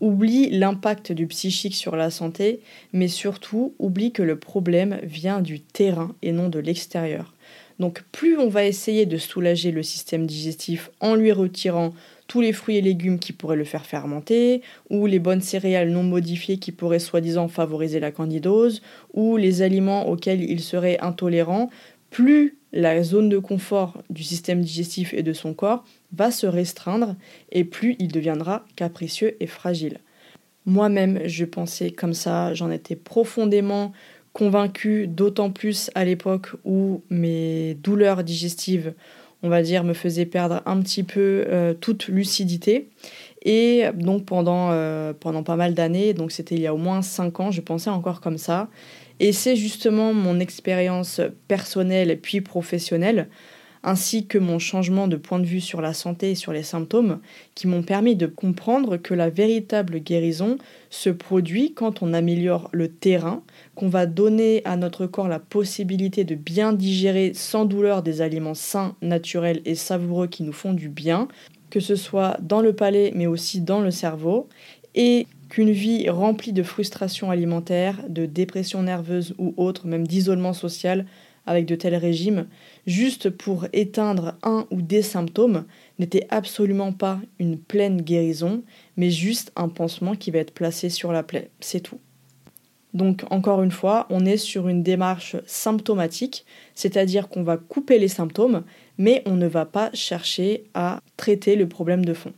oublie 0.00 0.50
l'impact 0.50 1.12
du 1.12 1.26
psychique 1.26 1.74
sur 1.74 1.96
la 1.96 2.10
santé, 2.10 2.60
mais 2.92 3.08
surtout 3.08 3.74
oublie 3.78 4.12
que 4.12 4.22
le 4.22 4.38
problème 4.38 4.98
vient 5.02 5.40
du 5.40 5.60
terrain 5.60 6.14
et 6.22 6.32
non 6.32 6.48
de 6.48 6.58
l'extérieur. 6.58 7.34
Donc 7.78 8.02
plus 8.12 8.38
on 8.38 8.48
va 8.48 8.64
essayer 8.64 9.06
de 9.06 9.16
soulager 9.16 9.72
le 9.72 9.82
système 9.82 10.26
digestif 10.26 10.90
en 11.00 11.14
lui 11.14 11.32
retirant 11.32 11.92
tous 12.26 12.40
les 12.40 12.52
fruits 12.52 12.76
et 12.76 12.80
légumes 12.80 13.18
qui 13.18 13.32
pourraient 13.32 13.56
le 13.56 13.64
faire 13.64 13.84
fermenter, 13.84 14.62
ou 14.88 15.06
les 15.06 15.18
bonnes 15.18 15.42
céréales 15.42 15.90
non 15.90 16.02
modifiées 16.02 16.56
qui 16.56 16.72
pourraient 16.72 16.98
soi-disant 16.98 17.48
favoriser 17.48 18.00
la 18.00 18.12
candidose, 18.12 18.80
ou 19.12 19.36
les 19.36 19.60
aliments 19.60 20.08
auxquels 20.08 20.42
il 20.42 20.60
serait 20.60 20.98
intolérant, 21.00 21.68
plus 22.14 22.58
la 22.72 23.02
zone 23.02 23.28
de 23.28 23.38
confort 23.38 24.04
du 24.08 24.22
système 24.22 24.60
digestif 24.60 25.12
et 25.14 25.24
de 25.24 25.32
son 25.32 25.52
corps 25.52 25.84
va 26.12 26.30
se 26.30 26.46
restreindre 26.46 27.16
et 27.50 27.64
plus 27.64 27.96
il 27.98 28.12
deviendra 28.12 28.64
capricieux 28.76 29.36
et 29.40 29.48
fragile. 29.48 29.98
Moi-même, 30.64 31.22
je 31.26 31.44
pensais 31.44 31.90
comme 31.90 32.14
ça, 32.14 32.54
j'en 32.54 32.70
étais 32.70 32.94
profondément 32.94 33.92
convaincue, 34.32 35.08
d'autant 35.08 35.50
plus 35.50 35.90
à 35.96 36.04
l'époque 36.04 36.50
où 36.64 37.02
mes 37.10 37.74
douleurs 37.82 38.22
digestives, 38.22 38.94
on 39.42 39.48
va 39.48 39.62
dire, 39.62 39.82
me 39.82 39.92
faisaient 39.92 40.24
perdre 40.24 40.62
un 40.66 40.80
petit 40.82 41.02
peu 41.02 41.44
euh, 41.48 41.74
toute 41.74 42.06
lucidité. 42.06 42.90
Et 43.44 43.84
donc 43.94 44.24
pendant, 44.24 44.70
euh, 44.70 45.12
pendant 45.12 45.42
pas 45.42 45.56
mal 45.56 45.74
d'années, 45.74 46.14
donc 46.14 46.32
c'était 46.32 46.54
il 46.54 46.62
y 46.62 46.66
a 46.66 46.74
au 46.74 46.78
moins 46.78 47.02
5 47.02 47.40
ans, 47.40 47.50
je 47.50 47.60
pensais 47.60 47.90
encore 47.90 48.20
comme 48.20 48.38
ça. 48.38 48.68
Et 49.20 49.32
c'est 49.32 49.56
justement 49.56 50.12
mon 50.12 50.40
expérience 50.40 51.20
personnelle 51.46 52.18
puis 52.20 52.40
professionnelle, 52.40 53.28
ainsi 53.84 54.26
que 54.26 54.38
mon 54.38 54.58
changement 54.58 55.08
de 55.08 55.16
point 55.16 55.38
de 55.38 55.44
vue 55.44 55.60
sur 55.60 55.82
la 55.82 55.92
santé 55.92 56.30
et 56.30 56.34
sur 56.34 56.52
les 56.52 56.62
symptômes, 56.62 57.20
qui 57.54 57.68
m'ont 57.68 57.82
permis 57.82 58.16
de 58.16 58.26
comprendre 58.26 58.96
que 58.96 59.14
la 59.14 59.28
véritable 59.28 60.00
guérison 60.00 60.56
se 60.88 61.10
produit 61.10 61.74
quand 61.74 62.02
on 62.02 62.14
améliore 62.14 62.70
le 62.72 62.88
terrain, 62.88 63.42
qu'on 63.74 63.88
va 63.88 64.06
donner 64.06 64.62
à 64.64 64.76
notre 64.76 65.06
corps 65.06 65.28
la 65.28 65.38
possibilité 65.38 66.24
de 66.24 66.34
bien 66.34 66.72
digérer 66.72 67.32
sans 67.34 67.66
douleur 67.66 68.02
des 68.02 68.22
aliments 68.22 68.54
sains, 68.54 68.96
naturels 69.02 69.60
et 69.66 69.74
savoureux 69.74 70.28
qui 70.28 70.42
nous 70.44 70.52
font 70.52 70.72
du 70.72 70.88
bien, 70.88 71.28
que 71.74 71.80
ce 71.80 71.96
soit 71.96 72.36
dans 72.40 72.60
le 72.60 72.72
palais 72.72 73.10
mais 73.16 73.26
aussi 73.26 73.60
dans 73.60 73.80
le 73.80 73.90
cerveau, 73.90 74.48
et 74.94 75.26
qu'une 75.48 75.72
vie 75.72 76.08
remplie 76.08 76.52
de 76.52 76.62
frustration 76.62 77.32
alimentaire, 77.32 77.98
de 78.08 78.26
dépression 78.26 78.84
nerveuse 78.84 79.34
ou 79.38 79.54
autre, 79.56 79.88
même 79.88 80.06
d'isolement 80.06 80.52
social 80.52 81.04
avec 81.46 81.66
de 81.66 81.74
tels 81.74 81.96
régimes, 81.96 82.46
juste 82.86 83.28
pour 83.28 83.66
éteindre 83.72 84.36
un 84.44 84.68
ou 84.70 84.82
des 84.82 85.02
symptômes, 85.02 85.64
n'était 85.98 86.28
absolument 86.30 86.92
pas 86.92 87.18
une 87.40 87.58
pleine 87.58 88.02
guérison, 88.02 88.62
mais 88.96 89.10
juste 89.10 89.50
un 89.56 89.68
pansement 89.68 90.14
qui 90.14 90.30
va 90.30 90.38
être 90.38 90.54
placé 90.54 90.90
sur 90.90 91.10
la 91.10 91.24
plaie, 91.24 91.50
c'est 91.58 91.80
tout. 91.80 91.98
Donc 92.92 93.24
encore 93.30 93.64
une 93.64 93.72
fois, 93.72 94.06
on 94.10 94.24
est 94.24 94.36
sur 94.36 94.68
une 94.68 94.84
démarche 94.84 95.34
symptomatique, 95.44 96.46
c'est-à-dire 96.76 97.28
qu'on 97.28 97.42
va 97.42 97.56
couper 97.56 97.98
les 97.98 98.06
symptômes, 98.06 98.62
mais 98.98 99.22
on 99.26 99.36
ne 99.36 99.46
va 99.46 99.66
pas 99.66 99.90
chercher 99.92 100.64
à 100.74 101.00
traiter 101.16 101.56
le 101.56 101.68
problème 101.68 102.04
de 102.04 102.14
fond. 102.14 102.32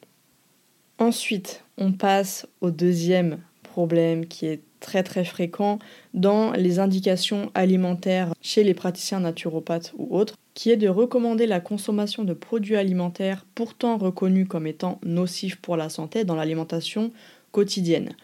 Ensuite, 0.98 1.64
on 1.76 1.92
passe 1.92 2.46
au 2.60 2.70
deuxième 2.70 3.38
problème 3.62 4.26
qui 4.26 4.46
est 4.46 4.62
très 4.80 5.02
très 5.02 5.24
fréquent 5.24 5.78
dans 6.14 6.52
les 6.52 6.78
indications 6.78 7.50
alimentaires 7.54 8.32
chez 8.40 8.64
les 8.64 8.74
praticiens 8.74 9.20
naturopathes 9.20 9.92
ou 9.98 10.16
autres, 10.16 10.36
qui 10.54 10.70
est 10.70 10.76
de 10.76 10.88
recommander 10.88 11.46
la 11.46 11.60
consommation 11.60 12.24
de 12.24 12.32
produits 12.32 12.76
alimentaires 12.76 13.44
pourtant 13.54 13.98
reconnus 13.98 14.48
comme 14.48 14.66
étant 14.66 14.98
nocifs 15.04 15.56
pour 15.56 15.76
la 15.76 15.90
santé 15.90 16.24
dans 16.24 16.34
l'alimentation 16.34 17.12
quotidienne. 17.52 18.14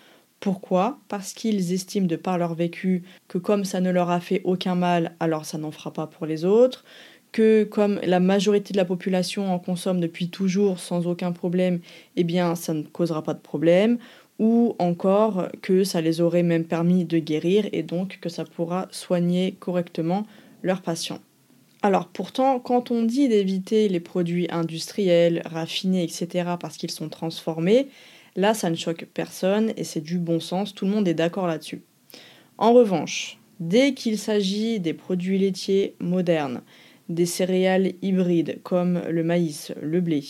Pourquoi? 0.40 0.98
Parce 1.08 1.34
qu'ils 1.34 1.72
estiment 1.72 2.06
de 2.06 2.16
par 2.16 2.36
leur 2.36 2.54
vécu 2.54 3.04
que 3.28 3.38
comme 3.38 3.64
ça 3.64 3.80
ne 3.80 3.90
leur 3.90 4.10
a 4.10 4.18
fait 4.18 4.40
aucun 4.44 4.74
mal, 4.74 5.14
alors 5.20 5.44
ça 5.44 5.56
n'en 5.56 5.70
fera 5.70 5.92
pas 5.92 6.06
pour 6.08 6.26
les 6.26 6.44
autres, 6.44 6.84
que 7.32 7.64
comme 7.64 7.98
la 8.02 8.20
majorité 8.20 8.72
de 8.72 8.78
la 8.78 8.84
population 8.84 9.52
en 9.52 9.58
consomme 9.58 10.00
depuis 10.00 10.28
toujours 10.28 10.78
sans 10.78 11.06
aucun 11.06 11.32
problème, 11.32 11.80
eh 12.16 12.24
bien 12.24 12.54
ça 12.54 12.74
ne 12.74 12.82
causera 12.82 13.22
pas 13.22 13.34
de 13.34 13.40
problème, 13.40 13.98
ou 14.38 14.74
encore 14.78 15.48
que 15.62 15.84
ça 15.84 16.00
les 16.00 16.20
aurait 16.20 16.42
même 16.42 16.64
permis 16.64 17.04
de 17.04 17.18
guérir 17.18 17.68
et 17.72 17.82
donc 17.82 18.18
que 18.20 18.28
ça 18.28 18.44
pourra 18.44 18.88
soigner 18.90 19.56
correctement 19.58 20.26
leurs 20.62 20.82
patients. 20.82 21.20
Alors 21.82 22.06
pourtant, 22.06 22.60
quand 22.60 22.90
on 22.90 23.02
dit 23.02 23.28
d'éviter 23.28 23.88
les 23.88 24.00
produits 24.00 24.46
industriels, 24.50 25.42
raffinés, 25.44 26.04
etc., 26.04 26.50
parce 26.60 26.76
qu'ils 26.76 26.92
sont 26.92 27.08
transformés, 27.08 27.88
Là, 28.34 28.54
ça 28.54 28.70
ne 28.70 28.76
choque 28.76 29.06
personne 29.12 29.72
et 29.76 29.84
c'est 29.84 30.00
du 30.00 30.18
bon 30.18 30.40
sens, 30.40 30.74
tout 30.74 30.86
le 30.86 30.90
monde 30.90 31.06
est 31.06 31.14
d'accord 31.14 31.46
là-dessus. 31.46 31.82
En 32.56 32.72
revanche, 32.72 33.38
dès 33.60 33.92
qu'il 33.92 34.18
s'agit 34.18 34.80
des 34.80 34.94
produits 34.94 35.38
laitiers 35.38 35.94
modernes, 36.00 36.62
des 37.14 37.26
céréales 37.26 37.92
hybrides 38.02 38.60
comme 38.62 39.02
le 39.08 39.24
maïs, 39.24 39.72
le 39.80 40.00
blé, 40.00 40.22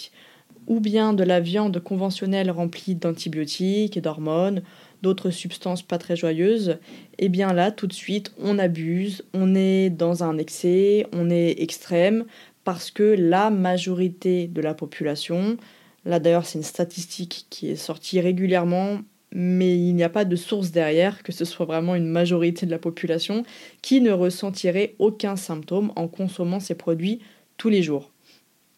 ou 0.66 0.80
bien 0.80 1.12
de 1.12 1.24
la 1.24 1.40
viande 1.40 1.80
conventionnelle 1.80 2.50
remplie 2.50 2.94
d'antibiotiques 2.94 3.96
et 3.96 4.00
d'hormones, 4.00 4.62
d'autres 5.02 5.30
substances 5.30 5.82
pas 5.82 5.98
très 5.98 6.16
joyeuses, 6.16 6.78
et 7.18 7.26
eh 7.26 7.28
bien 7.28 7.52
là, 7.52 7.72
tout 7.72 7.86
de 7.86 7.92
suite, 7.92 8.32
on 8.38 8.58
abuse, 8.58 9.24
on 9.34 9.54
est 9.54 9.90
dans 9.90 10.22
un 10.22 10.38
excès, 10.38 11.06
on 11.12 11.30
est 11.30 11.60
extrême, 11.60 12.24
parce 12.64 12.90
que 12.90 13.02
la 13.02 13.50
majorité 13.50 14.46
de 14.46 14.60
la 14.60 14.74
population 14.74 15.56
Là 16.04 16.18
d'ailleurs 16.18 16.46
c'est 16.46 16.58
une 16.58 16.64
statistique 16.64 17.46
qui 17.48 17.70
est 17.70 17.76
sortie 17.76 18.20
régulièrement, 18.20 19.00
mais 19.32 19.74
il 19.74 19.94
n'y 19.94 20.04
a 20.04 20.08
pas 20.08 20.24
de 20.24 20.36
source 20.36 20.70
derrière, 20.70 21.22
que 21.22 21.32
ce 21.32 21.44
soit 21.44 21.66
vraiment 21.66 21.94
une 21.94 22.06
majorité 22.06 22.66
de 22.66 22.70
la 22.70 22.78
population 22.78 23.44
qui 23.80 24.00
ne 24.00 24.12
ressentirait 24.12 24.94
aucun 24.98 25.36
symptôme 25.36 25.92
en 25.96 26.08
consommant 26.08 26.60
ces 26.60 26.74
produits 26.74 27.20
tous 27.56 27.68
les 27.68 27.82
jours. 27.82 28.10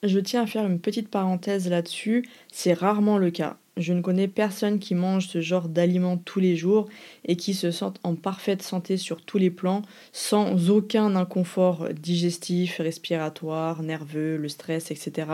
Je 0.03 0.19
tiens 0.19 0.43
à 0.43 0.47
faire 0.47 0.67
une 0.67 0.81
petite 0.81 1.09
parenthèse 1.09 1.69
là-dessus, 1.69 2.29
c'est 2.53 2.75
rarement 2.75 3.19
le 3.19 3.31
cas. 3.31 3.57
Je 3.77 3.93
ne 3.93 4.03
connais 4.03 4.29
personne 4.29 4.79
qui 4.79 4.95
mange 4.95 5.27
ce 5.27 5.40
genre 5.40 5.69
d'aliments 5.69 6.19
tous 6.19 6.38
les 6.38 6.57
jours 6.57 6.88
et 7.25 7.37
qui 7.37 7.55
se 7.55 7.71
sente 7.73 7.99
en 8.05 8.14
parfaite 8.14 8.62
santé 8.62 8.97
sur 8.97 9.23
tous 9.23 9.38
les 9.38 9.51
plans, 9.51 9.83
sans 10.12 10.71
aucun 10.71 11.17
inconfort 11.17 11.88
digestif, 11.88 12.77
respiratoire, 12.79 13.83
nerveux, 13.83 14.37
le 14.37 14.49
stress, 14.49 14.93
etc. 14.93 15.27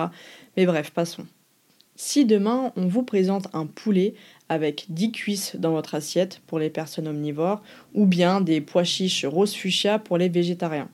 Mais 0.57 0.65
bref, 0.65 0.91
passons. 0.91 1.27
Si 1.97 2.25
demain 2.25 2.73
on 2.77 2.87
vous 2.87 3.03
présente 3.03 3.49
un 3.53 3.67
poulet 3.67 4.15
avec 4.51 4.87
10 4.91 5.13
cuisses 5.13 5.57
dans 5.57 5.71
votre 5.71 5.95
assiette 5.95 6.43
pour 6.47 6.59
les 6.59 6.69
personnes 6.69 7.09
omnivores 7.09 7.63
ou 7.95 8.05
bien 8.05 8.43
des 8.43 8.61
pois 8.61 8.85
chiches 8.85 9.25
rose 9.25 9.55
fuchsia 9.55 9.99
pour 9.99 10.19
les 10.19 10.29
végétariens, 10.29 10.91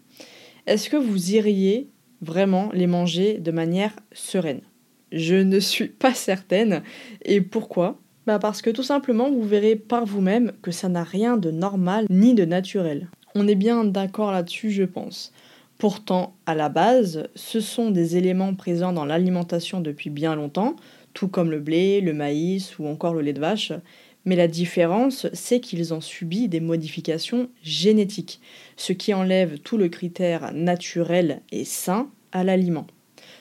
est-ce 0.66 0.90
que 0.90 0.97
vous 0.97 1.33
iriez 1.33 1.88
vraiment 2.21 2.71
les 2.73 2.87
manger 2.87 3.38
de 3.38 3.51
manière 3.51 3.97
sereine? 4.12 4.61
Je 5.11 5.37
ne 5.37 5.59
suis 5.59 5.88
pas 5.88 6.12
certaine. 6.12 6.83
Et 7.25 7.40
pourquoi? 7.40 7.99
Bah 8.27 8.38
Parce 8.38 8.61
que 8.61 8.71
tout 8.71 8.83
simplement 8.83 9.31
vous 9.31 9.45
verrez 9.45 9.75
par 9.75 10.05
vous-même 10.05 10.53
que 10.61 10.71
ça 10.71 10.88
n'a 10.88 11.05
rien 11.05 11.37
de 11.37 11.51
normal 11.51 12.07
ni 12.11 12.35
de 12.35 12.45
naturel. 12.45 13.09
On 13.35 13.49
est 13.49 13.55
bien 13.55 13.85
d'accord 13.85 14.33
là-dessus, 14.33 14.71
je 14.71 14.83
pense. 14.83 15.33
Pourtant, 15.79 16.35
à 16.47 16.55
la 16.55 16.69
base, 16.69 17.29
ce 17.35 17.61
sont 17.61 17.90
des 17.90 18.16
éléments 18.16 18.55
présents 18.55 18.92
dans 18.92 19.05
l'alimentation 19.05 19.81
depuis 19.81 20.11
bien 20.11 20.35
longtemps, 20.35 20.75
tout 21.16 21.29
comme 21.29 21.50
le 21.50 21.61
blé, 21.61 22.02
le 22.02 22.12
maïs 22.12 22.79
ou 22.79 22.87
encore 22.87 23.14
le 23.14 23.22
lait 23.22 23.33
de 23.33 23.40
vache. 23.40 23.72
Mais 24.26 24.37
la 24.37 24.48
différence, 24.48 25.26
c'est 25.33 25.61
qu'ils 25.61 25.94
ont 25.94 26.02
subi 26.02 26.46
des 26.46 26.61
modifications 26.61 27.48
génétiques, 27.62 28.38
ce 28.76 28.92
qui 28.92 29.14
enlève 29.14 29.59
tout 29.61 29.79
le 29.79 29.88
critère 29.88 30.52
naturel 30.52 31.40
et 31.50 31.64
sain 31.64 32.11
à 32.33 32.44
l'aliment. 32.44 32.87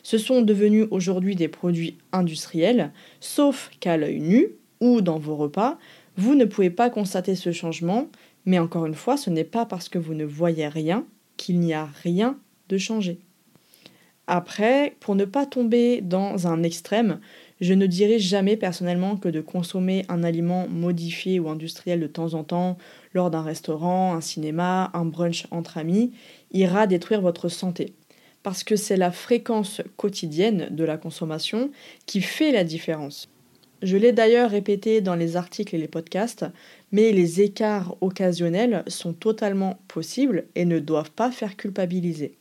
Ce 0.04 0.18
sont 0.18 0.42
devenus 0.42 0.88
aujourd'hui 0.90 1.36
des 1.36 1.50
produits 1.50 1.98
industriels, 2.14 2.94
sauf 3.20 3.70
qu'à 3.82 3.98
l'œil 3.98 4.22
nu 4.22 4.48
ou 4.80 5.02
dans 5.02 5.20
vos 5.20 5.36
repas, 5.36 5.78
vous 6.16 6.34
ne 6.34 6.46
pouvez 6.46 6.70
pas 6.70 6.90
constater 6.90 7.36
ce 7.36 7.52
changement, 7.52 8.08
mais 8.46 8.60
encore 8.60 8.86
une 8.86 8.94
fois, 8.94 9.18
ce 9.18 9.30
n'est 9.30 9.44
pas 9.44 9.66
parce 9.66 9.90
que 9.90 10.00
vous 10.00 10.14
ne 10.14 10.24
voyez 10.24 10.70
rien 10.70 11.06
qu'il 11.36 11.60
n'y 11.60 11.74
a 11.74 11.90
rien 12.04 12.38
de 12.70 12.78
changé. 12.78 13.20
Après, 14.28 14.96
pour 15.00 15.16
ne 15.16 15.26
pas 15.26 15.46
tomber 15.46 16.02
dans 16.02 16.48
un 16.48 16.64
extrême, 16.64 17.20
je 17.62 17.74
ne 17.74 17.86
dirais 17.86 18.20
jamais 18.20 18.58
personnellement 18.58 19.16
que 19.16 19.30
de 19.30 19.42
consommer 19.42 20.06
un 20.10 20.24
aliment 20.24 20.68
modifié 20.68 21.40
ou 21.40 21.50
industriel 21.50 22.00
de 22.00 22.08
temps 22.08 22.34
en 22.34 22.44
temps 22.44 22.78
lors 23.14 23.32
d'un 23.32 23.44
restaurant, 23.44 24.14
un 24.14 24.22
cinéma, 24.22 24.92
un 24.94 25.06
brunch 25.06 25.48
entre 25.52 25.78
amis 25.78 26.12
ira 26.52 26.86
détruire 26.88 27.22
votre 27.22 27.48
santé. 27.50 27.94
Parce 28.44 28.64
que 28.64 28.76
c'est 28.76 28.98
la 28.98 29.12
fréquence 29.12 29.82
quotidienne 29.98 30.68
de 30.70 30.84
la 30.84 30.98
consommation 30.98 31.72
qui 32.06 32.22
fait 32.22 32.52
la 32.52 32.64
différence. 32.64 33.30
Je 33.82 33.98
l'ai 33.98 34.12
d'ailleurs 34.12 34.52
répété 34.52 35.02
dans 35.02 35.16
les 35.16 35.38
articles 35.38 35.76
et 35.76 35.80
les 35.80 35.88
podcasts, 35.88 36.46
mais 36.92 37.12
les 37.12 37.42
écarts 37.42 37.96
occasionnels 38.02 38.84
sont 38.88 39.14
totalement 39.14 39.80
possibles 39.88 40.46
et 40.56 40.66
ne 40.66 40.80
doivent 40.80 41.12
pas 41.12 41.32
faire 41.32 41.56
culpabiliser. 41.56 42.38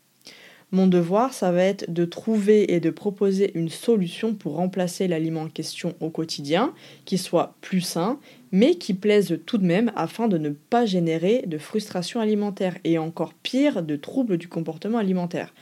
Mon 0.73 0.87
devoir, 0.87 1.33
ça 1.33 1.53
va 1.53 1.63
être 1.63 1.93
de 1.93 2.05
trouver 2.05 2.75
et 2.75 2.81
de 2.81 2.91
proposer 2.91 3.53
une 3.57 3.69
solution 3.69 4.35
pour 4.35 4.57
remplacer 4.57 5.07
l'aliment 5.07 5.43
en 5.43 5.49
question 5.49 5.95
au 6.01 6.11
quotidien, 6.11 6.75
qui 7.05 7.17
soit 7.17 7.55
plus 7.61 7.81
sain, 7.81 8.19
mais 8.51 8.75
qui 8.75 8.95
plaise 8.95 9.39
tout 9.47 9.59
de 9.59 9.67
même 9.67 9.93
afin 9.95 10.27
de 10.27 10.39
ne 10.39 10.51
pas 10.51 10.85
générer 10.85 11.45
de 11.47 11.59
frustration 11.59 12.21
alimentaire 12.21 12.77
et 12.83 12.99
encore 12.99 13.35
pire, 13.35 13.83
de 13.83 13.97
troubles 13.97 14.37
du 14.37 14.49
comportement 14.49 14.99
alimentaire. 14.99 15.55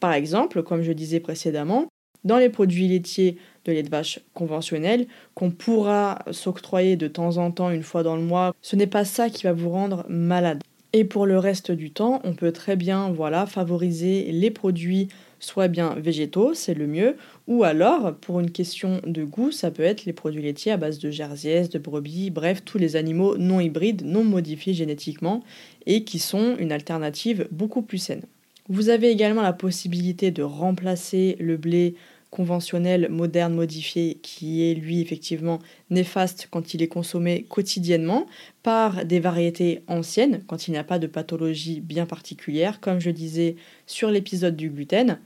Par 0.00 0.12
exemple, 0.12 0.62
comme 0.62 0.82
je 0.82 0.92
disais 0.92 1.20
précédemment, 1.20 1.86
dans 2.24 2.38
les 2.38 2.48
produits 2.48 2.88
laitiers 2.88 3.38
de 3.64 3.72
lait 3.72 3.84
de 3.84 3.88
vache 3.88 4.18
conventionnels 4.34 5.06
qu'on 5.34 5.50
pourra 5.52 6.24
s'octroyer 6.32 6.96
de 6.96 7.08
temps 7.08 7.36
en 7.36 7.52
temps 7.52 7.70
une 7.70 7.84
fois 7.84 8.02
dans 8.02 8.16
le 8.16 8.22
mois, 8.22 8.52
ce 8.62 8.74
n'est 8.74 8.88
pas 8.88 9.04
ça 9.04 9.30
qui 9.30 9.44
va 9.44 9.52
vous 9.52 9.70
rendre 9.70 10.04
malade. 10.08 10.62
Et 10.96 11.04
pour 11.04 11.26
le 11.26 11.38
reste 11.38 11.72
du 11.72 11.90
temps, 11.90 12.22
on 12.24 12.32
peut 12.32 12.52
très 12.52 12.74
bien 12.74 13.10
voilà, 13.10 13.44
favoriser 13.44 14.32
les 14.32 14.50
produits 14.50 15.08
soit 15.40 15.68
bien 15.68 15.94
végétaux, 15.94 16.54
c'est 16.54 16.72
le 16.72 16.86
mieux, 16.86 17.16
ou 17.46 17.64
alors, 17.64 18.14
pour 18.14 18.40
une 18.40 18.50
question 18.50 19.02
de 19.06 19.22
goût, 19.22 19.52
ça 19.52 19.70
peut 19.70 19.82
être 19.82 20.06
les 20.06 20.14
produits 20.14 20.40
laitiers 20.40 20.72
à 20.72 20.78
base 20.78 20.98
de 20.98 21.10
jersiès, 21.10 21.68
de 21.68 21.78
brebis, 21.78 22.30
bref, 22.30 22.62
tous 22.64 22.78
les 22.78 22.96
animaux 22.96 23.36
non 23.36 23.60
hybrides, 23.60 24.06
non 24.06 24.24
modifiés 24.24 24.72
génétiquement, 24.72 25.42
et 25.84 26.02
qui 26.02 26.18
sont 26.18 26.56
une 26.58 26.72
alternative 26.72 27.46
beaucoup 27.50 27.82
plus 27.82 27.98
saine. 27.98 28.22
Vous 28.70 28.88
avez 28.88 29.10
également 29.10 29.42
la 29.42 29.52
possibilité 29.52 30.30
de 30.30 30.42
remplacer 30.42 31.36
le 31.38 31.58
blé 31.58 31.94
conventionnel, 32.36 33.08
moderne, 33.08 33.54
modifié, 33.54 34.18
qui 34.22 34.62
est 34.62 34.74
lui 34.74 35.00
effectivement 35.00 35.58
néfaste 35.88 36.48
quand 36.50 36.74
il 36.74 36.82
est 36.82 36.88
consommé 36.88 37.46
quotidiennement, 37.48 38.26
par 38.62 39.06
des 39.06 39.20
variétés 39.20 39.82
anciennes, 39.88 40.42
quand 40.46 40.68
il 40.68 40.72
n'y 40.72 40.76
a 40.76 40.84
pas 40.84 40.98
de 40.98 41.06
pathologie 41.06 41.80
bien 41.80 42.04
particulière, 42.04 42.78
comme 42.80 43.00
je 43.00 43.10
disais 43.10 43.56
sur 43.86 44.10
l'épisode 44.10 44.54
du 44.54 44.68
gluten. 44.68 45.18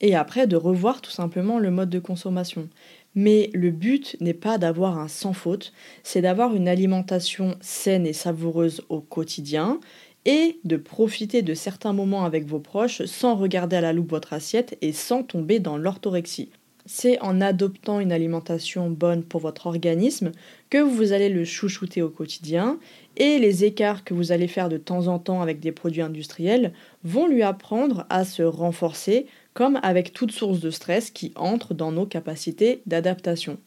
et 0.00 0.14
après 0.14 0.46
de 0.46 0.56
revoir 0.56 1.00
tout 1.00 1.10
simplement 1.10 1.58
le 1.58 1.70
mode 1.70 1.90
de 1.90 1.98
consommation. 1.98 2.68
Mais 3.14 3.50
le 3.52 3.70
but 3.72 4.16
n'est 4.20 4.34
pas 4.34 4.58
d'avoir 4.58 4.98
un 4.98 5.08
sans 5.08 5.32
faute, 5.32 5.72
c'est 6.04 6.20
d'avoir 6.20 6.54
une 6.54 6.68
alimentation 6.68 7.56
saine 7.60 8.06
et 8.06 8.12
savoureuse 8.12 8.82
au 8.90 9.00
quotidien 9.00 9.80
et 10.24 10.60
de 10.64 10.76
profiter 10.76 11.42
de 11.42 11.54
certains 11.54 11.94
moments 11.94 12.24
avec 12.24 12.46
vos 12.46 12.60
proches 12.60 13.04
sans 13.06 13.34
regarder 13.34 13.76
à 13.76 13.80
la 13.80 13.92
loupe 13.92 14.10
votre 14.10 14.34
assiette 14.34 14.76
et 14.82 14.92
sans 14.92 15.22
tomber 15.22 15.58
dans 15.58 15.78
l'orthorexie. 15.78 16.50
C'est 16.90 17.20
en 17.20 17.42
adoptant 17.42 18.00
une 18.00 18.12
alimentation 18.12 18.88
bonne 18.88 19.22
pour 19.22 19.42
votre 19.42 19.66
organisme 19.66 20.32
que 20.70 20.78
vous 20.78 21.12
allez 21.12 21.28
le 21.28 21.44
chouchouter 21.44 22.00
au 22.00 22.08
quotidien 22.08 22.78
et 23.18 23.38
les 23.38 23.64
écarts 23.64 24.04
que 24.04 24.14
vous 24.14 24.32
allez 24.32 24.48
faire 24.48 24.70
de 24.70 24.78
temps 24.78 25.06
en 25.06 25.18
temps 25.18 25.42
avec 25.42 25.60
des 25.60 25.70
produits 25.70 26.00
industriels 26.00 26.72
vont 27.04 27.26
lui 27.26 27.42
apprendre 27.42 28.06
à 28.08 28.24
se 28.24 28.42
renforcer 28.42 29.26
comme 29.52 29.78
avec 29.82 30.14
toute 30.14 30.32
source 30.32 30.60
de 30.60 30.70
stress 30.70 31.10
qui 31.10 31.30
entre 31.36 31.74
dans 31.74 31.92
nos 31.92 32.06
capacités 32.06 32.80
d'adaptation. 32.86 33.58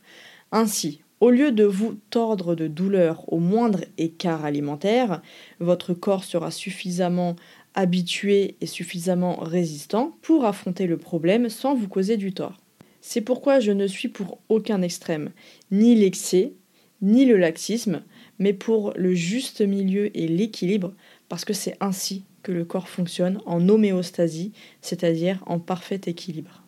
Ainsi, 0.52 1.02
au 1.20 1.30
lieu 1.30 1.52
de 1.52 1.64
vous 1.64 2.00
tordre 2.10 2.56
de 2.56 2.68
douleur 2.68 3.32
au 3.32 3.38
moindre 3.38 3.82
écart 4.00 4.46
alimentaire, 4.46 5.22
votre 5.60 5.94
corps 5.94 6.24
sera 6.24 6.50
suffisamment 6.50 7.36
habitué 7.76 8.56
et 8.62 8.66
suffisamment 8.66 9.36
résistant 9.36 10.18
pour 10.24 10.46
affronter 10.46 10.88
le 10.88 10.98
problème 10.98 11.50
sans 11.50 11.76
vous 11.76 11.88
causer 11.88 12.18
du 12.18 12.34
tort. 12.34 12.61
C'est 13.02 13.22
pourquoi 13.22 13.60
je 13.60 13.72
ne 13.72 13.88
suis 13.88 14.08
pour 14.08 14.40
aucun 14.48 14.82
extrême, 14.82 15.32
ni 15.72 15.96
l'excès, 15.96 16.54
ni 17.02 17.26
le 17.26 17.36
laxisme, 17.38 18.04
mais 18.40 18.54
pour 18.54 18.94
le 18.96 19.14
juste 19.14 19.62
milieu 19.62 20.16
et 20.18 20.28
l'équilibre, 20.28 20.94
parce 21.28 21.46
que 21.46 21.54
c'est 21.54 21.76
ainsi 21.80 22.24
que 22.44 22.52
le 22.52 22.66
corps 22.66 22.90
fonctionne 22.90 23.42
en 23.46 23.68
homéostasie, 23.70 24.52
c'est-à-dire 24.82 25.44
en 25.48 25.60
parfait 25.60 26.02
équilibre. 26.06 26.64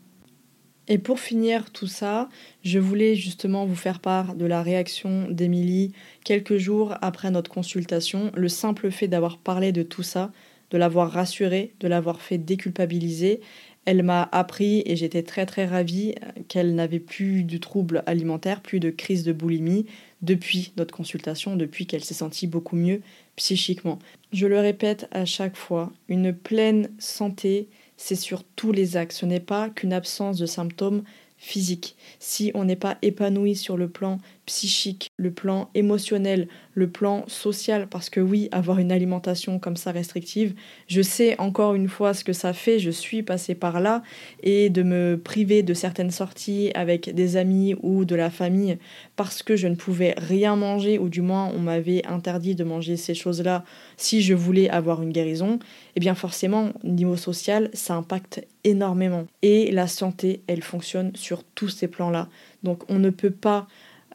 Et 0.88 0.98
pour 0.98 1.20
finir 1.20 1.72
tout 1.72 1.88
ça, 1.88 2.30
je 2.62 2.78
voulais 2.78 3.16
justement 3.16 3.66
vous 3.66 3.76
faire 3.76 4.00
part 4.00 4.36
de 4.36 4.46
la 4.46 4.62
réaction 4.62 5.30
d'Émilie 5.30 5.94
quelques 6.26 6.58
jours 6.58 6.96
après 7.02 7.32
notre 7.32 7.50
consultation. 7.50 8.32
Le 8.36 8.50
simple 8.50 8.92
fait 8.92 9.08
d'avoir 9.08 9.38
parlé 9.38 9.72
de 9.72 9.84
tout 9.84 10.04
ça, 10.04 10.32
de 10.72 10.78
l'avoir 10.78 11.12
rassurée, 11.12 11.74
de 11.80 11.88
l'avoir 11.88 12.22
fait 12.22 12.38
déculpabiliser, 12.38 13.40
elle 13.86 14.04
m'a 14.04 14.30
appris 14.32 14.82
et 14.86 14.96
j'étais 14.96 15.24
très 15.24 15.46
très 15.46 15.66
ravie 15.66 16.16
qu'elle 16.48 16.76
n'avait 16.76 17.00
plus 17.00 17.44
de 17.44 17.58
troubles 17.58 18.04
alimentaires, 18.06 18.62
plus 18.62 18.80
de 18.80 18.90
crise 18.90 19.24
de 19.24 19.34
boulimie 19.34 19.86
depuis 20.22 20.72
notre 20.78 20.96
consultation, 20.96 21.56
depuis 21.56 21.86
qu'elle 21.86 22.04
s'est 22.04 22.14
sentie 22.14 22.48
beaucoup 22.48 22.78
mieux 22.78 23.02
psychiquement. 23.36 24.00
Je 24.32 24.48
le 24.48 24.60
répète 24.60 25.08
à 25.12 25.26
chaque 25.26 25.58
fois, 25.58 25.92
une 26.08 26.34
pleine 26.34 26.90
santé, 26.98 27.68
c'est 27.98 28.16
sur 28.16 28.44
tous 28.44 28.72
les 28.72 28.96
axes. 28.98 29.18
Ce 29.18 29.26
n'est 29.26 29.40
pas 29.40 29.70
qu'une 29.70 29.94
absence 29.94 30.38
de 30.38 30.46
symptômes 30.46 31.04
physiques. 31.38 31.98
Si 32.20 32.52
on 32.54 32.64
n'est 32.64 32.78
pas 32.78 32.98
épanoui 33.02 33.56
sur 33.56 33.76
le 33.76 33.90
plan 33.90 34.20
psychique, 34.46 35.10
le 35.18 35.32
plan 35.32 35.70
émotionnel, 35.74 36.48
le 36.74 36.90
plan 36.90 37.24
social, 37.28 37.88
parce 37.88 38.10
que 38.10 38.20
oui, 38.20 38.50
avoir 38.52 38.80
une 38.80 38.92
alimentation 38.92 39.60
comme 39.60 39.78
ça 39.78 39.92
restrictive, 39.92 40.54
je 40.88 41.02
sais 41.02 41.40
encore 41.40 41.76
une 41.76 41.88
fois 41.88 42.14
ce 42.14 42.24
que 42.24 42.34
ça 42.34 42.54
fait, 42.54 42.80
je 42.80 42.90
suis 42.90 43.24
passée 43.24 43.56
par 43.56 43.80
là, 43.80 44.02
et 44.42 44.70
de 44.70 44.84
me 44.84 45.18
priver 45.18 45.64
de 45.64 45.74
certaines 45.74 46.12
sorties 46.12 46.72
avec 46.76 47.14
des 47.14 47.38
amis 47.38 47.76
ou 47.82 48.06
de 48.06 48.16
la 48.16 48.30
famille 48.30 48.78
parce 49.16 49.44
que 49.44 49.56
je 49.56 49.68
ne 49.68 49.76
pouvais 49.76 50.16
rien 50.18 50.56
manger, 50.56 50.98
ou 50.98 51.10
du 51.10 51.22
moins 51.22 51.52
on 51.56 51.60
m'avait 51.60 52.06
interdit 52.06 52.56
de 52.56 52.64
manger 52.64 52.98
ces 52.98 53.14
choses-là 53.14 53.64
si 53.98 54.22
je 54.22 54.34
voulais 54.34 54.70
avoir 54.70 55.02
une 55.02 55.12
guérison, 55.12 55.60
eh 55.96 56.00
bien 56.00 56.16
forcément, 56.16 56.72
niveau 56.84 57.18
social, 57.18 57.70
ça 57.74 57.96
impacte 57.96 58.46
énormément. 58.64 59.28
Et 59.42 59.72
la 59.72 59.88
santé, 59.88 60.42
elle 60.48 60.64
fonctionne 60.64 61.12
sur 61.16 61.44
tous 61.44 61.70
ces 61.70 61.88
plans-là. 61.88 62.30
Donc 62.64 62.84
on 62.90 63.00
ne 63.00 63.10
peut 63.10 63.32
pas 63.32 63.68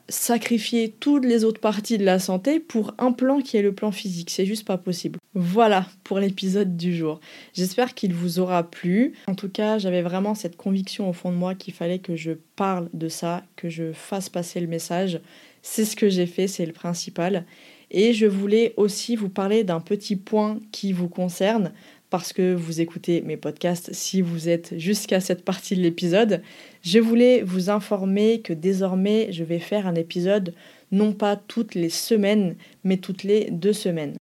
sacrifier 0.08 0.94
toutes 1.00 1.24
les 1.24 1.44
autres 1.44 1.60
parties 1.60 1.98
de 1.98 2.04
la 2.04 2.18
santé 2.18 2.60
pour 2.60 2.94
un 2.98 3.12
plan 3.12 3.40
qui 3.40 3.56
est 3.56 3.62
le 3.62 3.74
plan 3.74 3.92
physique. 3.92 4.30
C'est 4.30 4.46
juste 4.46 4.66
pas 4.66 4.78
possible. 4.78 5.18
Voilà 5.34 5.86
pour 6.04 6.18
l'épisode 6.18 6.76
du 6.76 6.96
jour. 6.96 7.20
J'espère 7.52 7.94
qu'il 7.94 8.14
vous 8.14 8.38
aura 8.38 8.68
plu. 8.68 9.12
En 9.26 9.34
tout 9.34 9.50
cas, 9.50 9.78
j'avais 9.78 10.02
vraiment 10.02 10.34
cette 10.34 10.56
conviction 10.56 11.08
au 11.08 11.12
fond 11.12 11.30
de 11.30 11.36
moi 11.36 11.54
qu'il 11.54 11.74
fallait 11.74 11.98
que 11.98 12.16
je 12.16 12.32
parle 12.56 12.88
de 12.94 13.08
ça, 13.08 13.44
que 13.56 13.68
je 13.68 13.92
fasse 13.92 14.28
passer 14.28 14.60
le 14.60 14.66
message. 14.66 15.20
C'est 15.62 15.84
ce 15.84 15.96
que 15.96 16.08
j'ai 16.08 16.26
fait, 16.26 16.48
c'est 16.48 16.66
le 16.66 16.72
principal. 16.72 17.44
Et 17.90 18.12
je 18.12 18.26
voulais 18.26 18.74
aussi 18.76 19.16
vous 19.16 19.30
parler 19.30 19.64
d'un 19.64 19.80
petit 19.80 20.16
point 20.16 20.58
qui 20.72 20.92
vous 20.92 21.08
concerne 21.08 21.72
parce 22.10 22.32
que 22.32 22.54
vous 22.54 22.80
écoutez 22.80 23.20
mes 23.20 23.36
podcasts 23.36 23.92
si 23.92 24.22
vous 24.22 24.48
êtes 24.48 24.78
jusqu'à 24.78 25.20
cette 25.20 25.44
partie 25.44 25.76
de 25.76 25.82
l'épisode. 25.82 26.42
Je 26.82 26.98
voulais 26.98 27.42
vous 27.42 27.70
informer 27.70 28.40
que 28.40 28.52
désormais 28.52 29.30
je 29.32 29.44
vais 29.44 29.58
faire 29.58 29.86
un 29.86 29.94
épisode 29.94 30.54
non 30.90 31.12
pas 31.12 31.36
toutes 31.36 31.74
les 31.74 31.90
semaines, 31.90 32.56
mais 32.82 32.96
toutes 32.96 33.24
les 33.24 33.50
deux 33.50 33.74
semaines. 33.74 34.16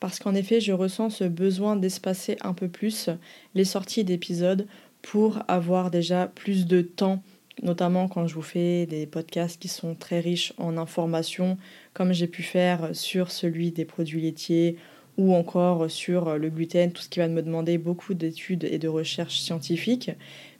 Parce 0.00 0.18
qu'en 0.18 0.34
effet, 0.34 0.60
je 0.60 0.72
ressens 0.72 1.10
ce 1.10 1.24
besoin 1.24 1.76
d'espacer 1.76 2.36
un 2.40 2.54
peu 2.54 2.68
plus 2.68 3.10
les 3.54 3.64
sorties 3.64 4.04
d'épisodes 4.04 4.66
pour 5.02 5.42
avoir 5.48 5.90
déjà 5.90 6.28
plus 6.28 6.66
de 6.66 6.80
temps, 6.80 7.22
notamment 7.62 8.08
quand 8.08 8.26
je 8.26 8.34
vous 8.34 8.42
fais 8.42 8.86
des 8.86 9.06
podcasts 9.06 9.60
qui 9.60 9.68
sont 9.68 9.94
très 9.94 10.20
riches 10.20 10.52
en 10.56 10.78
informations, 10.78 11.58
comme 11.92 12.12
j'ai 12.12 12.28
pu 12.28 12.42
faire 12.42 12.90
sur 12.94 13.30
celui 13.30 13.72
des 13.72 13.84
produits 13.84 14.22
laitiers 14.22 14.76
ou 15.18 15.34
encore 15.34 15.90
sur 15.90 16.38
le 16.38 16.48
gluten, 16.48 16.92
tout 16.92 17.02
ce 17.02 17.08
qui 17.08 17.18
va 17.18 17.28
me 17.28 17.42
demander 17.42 17.76
beaucoup 17.76 18.14
d'études 18.14 18.64
et 18.64 18.78
de 18.78 18.88
recherches 18.88 19.40
scientifiques. 19.40 20.10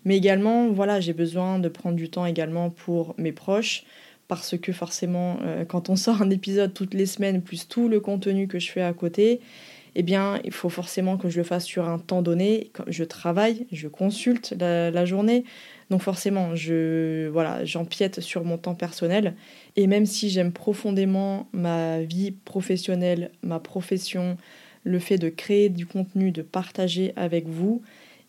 Mais 0.04 0.16
également, 0.16 0.68
voilà, 0.68 1.00
j'ai 1.00 1.12
besoin 1.12 1.58
de 1.58 1.68
prendre 1.68 1.96
du 1.96 2.10
temps 2.10 2.26
également 2.26 2.68
pour 2.68 3.14
mes 3.18 3.32
proches, 3.32 3.84
parce 4.26 4.58
que 4.58 4.72
forcément, 4.72 5.38
euh, 5.42 5.64
quand 5.64 5.88
on 5.88 5.96
sort 5.96 6.20
un 6.22 6.30
épisode 6.30 6.74
toutes 6.74 6.94
les 6.94 7.06
semaines, 7.06 7.40
plus 7.40 7.68
tout 7.68 7.88
le 7.88 8.00
contenu 8.00 8.48
que 8.48 8.58
je 8.58 8.70
fais 8.70 8.82
à 8.82 8.92
côté, 8.92 9.40
eh 10.00 10.04
bien, 10.04 10.38
il 10.44 10.52
faut 10.52 10.68
forcément 10.68 11.16
que 11.16 11.28
je 11.28 11.38
le 11.38 11.42
fasse 11.42 11.64
sur 11.64 11.88
un 11.88 11.98
temps 11.98 12.22
donné. 12.22 12.70
Je 12.86 13.02
travaille, 13.02 13.66
je 13.72 13.88
consulte 13.88 14.54
la, 14.56 15.04
journée, 15.04 15.42
donc 15.90 16.02
forcément, 16.02 16.54
je 16.54 17.26
voilà, 17.30 17.64
j'empiète 17.64 18.20
sur 18.20 18.44
mon 18.44 18.58
temps 18.58 18.76
personnel. 18.76 19.34
Et 19.74 19.88
même 19.88 20.06
si 20.06 20.30
j'aime 20.30 20.52
profondément 20.52 21.48
ma 21.52 22.00
vie 22.02 22.30
professionnelle, 22.30 23.32
ma 23.42 23.58
profession, 23.58 24.36
le 24.84 25.00
fait 25.00 25.18
de 25.18 25.30
créer 25.30 25.68
du 25.68 25.84
contenu, 25.84 26.30
de 26.30 26.42
partager 26.42 27.12
avec 27.16 27.48
vous, 27.48 27.82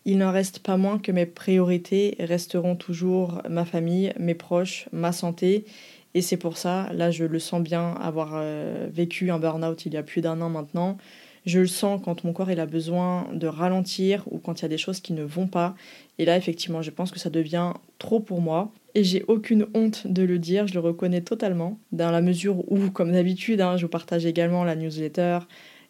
il 0.04 0.18
n'en 0.18 0.32
reste 0.32 0.58
pas 0.58 0.76
moins 0.76 0.98
que 0.98 1.12
mes 1.12 1.26
priorités 1.26 2.16
resteront 2.18 2.74
toujours 2.74 3.42
ma 3.48 3.64
famille, 3.64 4.12
mes 4.18 4.34
proches, 4.34 4.88
ma 4.90 5.12
santé. 5.12 5.66
Et 6.14 6.20
c'est 6.20 6.36
pour 6.36 6.56
ça, 6.56 6.88
là 6.92 7.12
je 7.12 7.22
le 7.22 7.38
sens 7.38 7.62
bien, 7.62 7.92
avoir 7.92 8.32
euh, 8.34 8.88
vécu 8.92 9.30
un 9.30 9.38
burn-out 9.38 9.86
il 9.86 9.94
y 9.94 9.96
a 9.96 10.02
plus 10.02 10.20
d'un 10.20 10.40
an 10.40 10.48
maintenant, 10.48 10.98
je 11.46 11.60
le 11.60 11.66
sens 11.66 12.00
quand 12.04 12.24
mon 12.24 12.32
corps 12.32 12.50
a 12.50 12.66
besoin 12.66 13.28
de 13.32 13.46
ralentir 13.46 14.24
ou 14.30 14.38
quand 14.38 14.60
il 14.60 14.62
y 14.62 14.64
a 14.66 14.68
des 14.68 14.78
choses 14.78 15.00
qui 15.00 15.12
ne 15.12 15.22
vont 15.22 15.46
pas. 15.46 15.74
Et 16.18 16.24
là, 16.24 16.36
effectivement, 16.36 16.82
je 16.82 16.90
pense 16.90 17.10
que 17.10 17.18
ça 17.18 17.30
devient 17.30 17.72
trop 17.98 18.20
pour 18.20 18.40
moi. 18.40 18.72
Et 18.94 19.04
j'ai 19.04 19.24
aucune 19.28 19.66
honte 19.74 20.06
de 20.06 20.22
le 20.22 20.38
dire, 20.38 20.66
je 20.66 20.74
le 20.74 20.80
reconnais 20.80 21.20
totalement, 21.20 21.78
dans 21.92 22.10
la 22.10 22.20
mesure 22.20 22.70
où, 22.70 22.90
comme 22.90 23.12
d'habitude, 23.12 23.60
hein, 23.60 23.76
je 23.76 23.86
vous 23.86 23.90
partage 23.90 24.26
également 24.26 24.64
la 24.64 24.74
newsletter, 24.74 25.38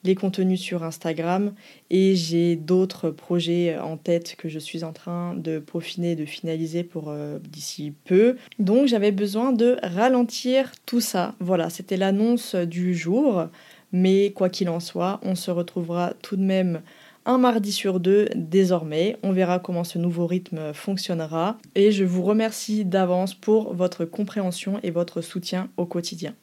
les 0.05 0.15
contenus 0.15 0.61
sur 0.61 0.83
Instagram 0.83 1.53
et 1.91 2.15
j'ai 2.17 2.57
d'autres 2.57 3.11
projets 3.11 3.79
en 3.79 3.97
tête 3.97 4.35
que 4.37 4.49
je 4.49 4.59
suis 4.59 4.85
en 4.85 4.93
train 4.93 5.35
de 5.35 5.59
peaufiner, 5.59 6.17
de 6.17 6.25
finaliser 6.25 6.85
pour 6.85 7.09
euh, 7.09 7.39
d'ici 7.39 7.93
peu. 8.05 8.37
Donc 8.59 8.87
j'avais 8.87 9.13
besoin 9.13 9.53
de 9.53 9.77
ralentir 9.83 10.73
tout 10.87 11.01
ça. 11.01 11.35
Voilà, 11.41 11.71
c'était 11.71 11.97
l'annonce 11.97 12.55
du 12.55 12.95
jour. 12.95 13.47
Mais 13.93 14.33
quoi 14.33 14.49
qu'il 14.49 14.69
en 14.69 14.81
soit, 14.81 15.21
on 15.23 15.35
se 15.35 15.51
retrouvera 15.51 16.15
tout 16.23 16.37
de 16.37 16.43
même 16.43 16.83
un 17.27 17.39
mardi 17.39 17.73
sur 17.73 18.01
deux 18.01 18.29
désormais. 18.35 19.17
On 19.23 19.33
verra 19.33 19.59
comment 19.59 19.85
ce 19.85 19.99
nouveau 19.99 20.27
rythme 20.27 20.73
fonctionnera. 20.73 21.59
Et 21.75 21.93
je 21.93 22.05
vous 22.05 22.23
remercie 22.23 22.85
d'avance 22.85 23.35
pour 23.35 23.75
votre 23.75 24.05
compréhension 24.05 24.81
et 24.83 24.91
votre 24.91 25.21
soutien 25.21 25.69
au 25.77 25.87
quotidien. 25.87 26.35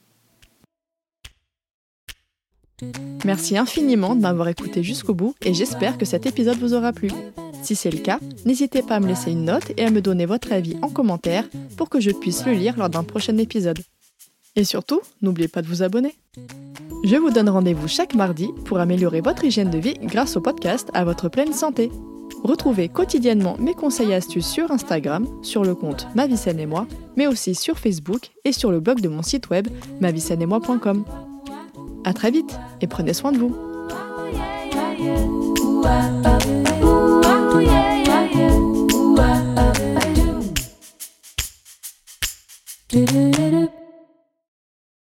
Merci 3.25 3.57
infiniment 3.57 4.15
de 4.15 4.21
m'avoir 4.21 4.47
écouté 4.49 4.83
jusqu'au 4.83 5.15
bout 5.15 5.35
et 5.43 5.53
j'espère 5.53 5.97
que 5.97 6.05
cet 6.05 6.27
épisode 6.27 6.59
vous 6.59 6.75
aura 6.75 6.93
plu. 6.93 7.09
Si 7.63 7.75
c'est 7.75 7.89
le 7.89 7.97
cas, 7.97 8.19
n'hésitez 8.45 8.83
pas 8.83 8.95
à 8.95 8.99
me 8.99 9.07
laisser 9.07 9.31
une 9.31 9.45
note 9.45 9.71
et 9.77 9.83
à 9.83 9.89
me 9.89 9.99
donner 9.99 10.27
votre 10.27 10.53
avis 10.53 10.77
en 10.83 10.89
commentaire 10.89 11.49
pour 11.75 11.89
que 11.89 11.99
je 11.99 12.11
puisse 12.11 12.45
le 12.45 12.53
lire 12.53 12.77
lors 12.77 12.89
d'un 12.89 13.03
prochain 13.03 13.37
épisode. 13.37 13.79
Et 14.55 14.63
surtout, 14.63 15.01
n'oubliez 15.21 15.47
pas 15.47 15.63
de 15.63 15.67
vous 15.67 15.81
abonner. 15.81 16.15
Je 17.03 17.15
vous 17.15 17.29
donne 17.29 17.49
rendez-vous 17.49 17.87
chaque 17.87 18.15
mardi 18.15 18.49
pour 18.65 18.79
améliorer 18.79 19.21
votre 19.21 19.45
hygiène 19.45 19.69
de 19.69 19.77
vie 19.77 19.95
grâce 20.01 20.35
au 20.35 20.41
podcast 20.41 20.89
à 20.93 21.03
votre 21.05 21.29
pleine 21.29 21.53
santé. 21.53 21.91
Retrouvez 22.43 22.89
quotidiennement 22.89 23.55
mes 23.59 23.73
conseils 23.73 24.11
et 24.11 24.15
astuces 24.15 24.47
sur 24.47 24.71
Instagram, 24.71 25.27
sur 25.41 25.63
le 25.63 25.75
compte 25.75 26.07
Ma 26.15 26.25
et 26.25 26.65
moi, 26.65 26.87
mais 27.15 27.27
aussi 27.27 27.55
sur 27.55 27.77
Facebook 27.77 28.31
et 28.45 28.51
sur 28.51 28.71
le 28.71 28.79
blog 28.79 29.01
de 29.01 29.09
mon 29.09 29.21
site 29.21 29.49
web 29.49 29.67
maviesaineetmoi.com. 30.01 31.05
À 32.03 32.13
très 32.13 32.31
vite 32.31 32.59
et 32.81 32.87
prenez 32.87 33.13
soin 33.13 33.31
de 33.31 33.37
vous. 33.37 33.55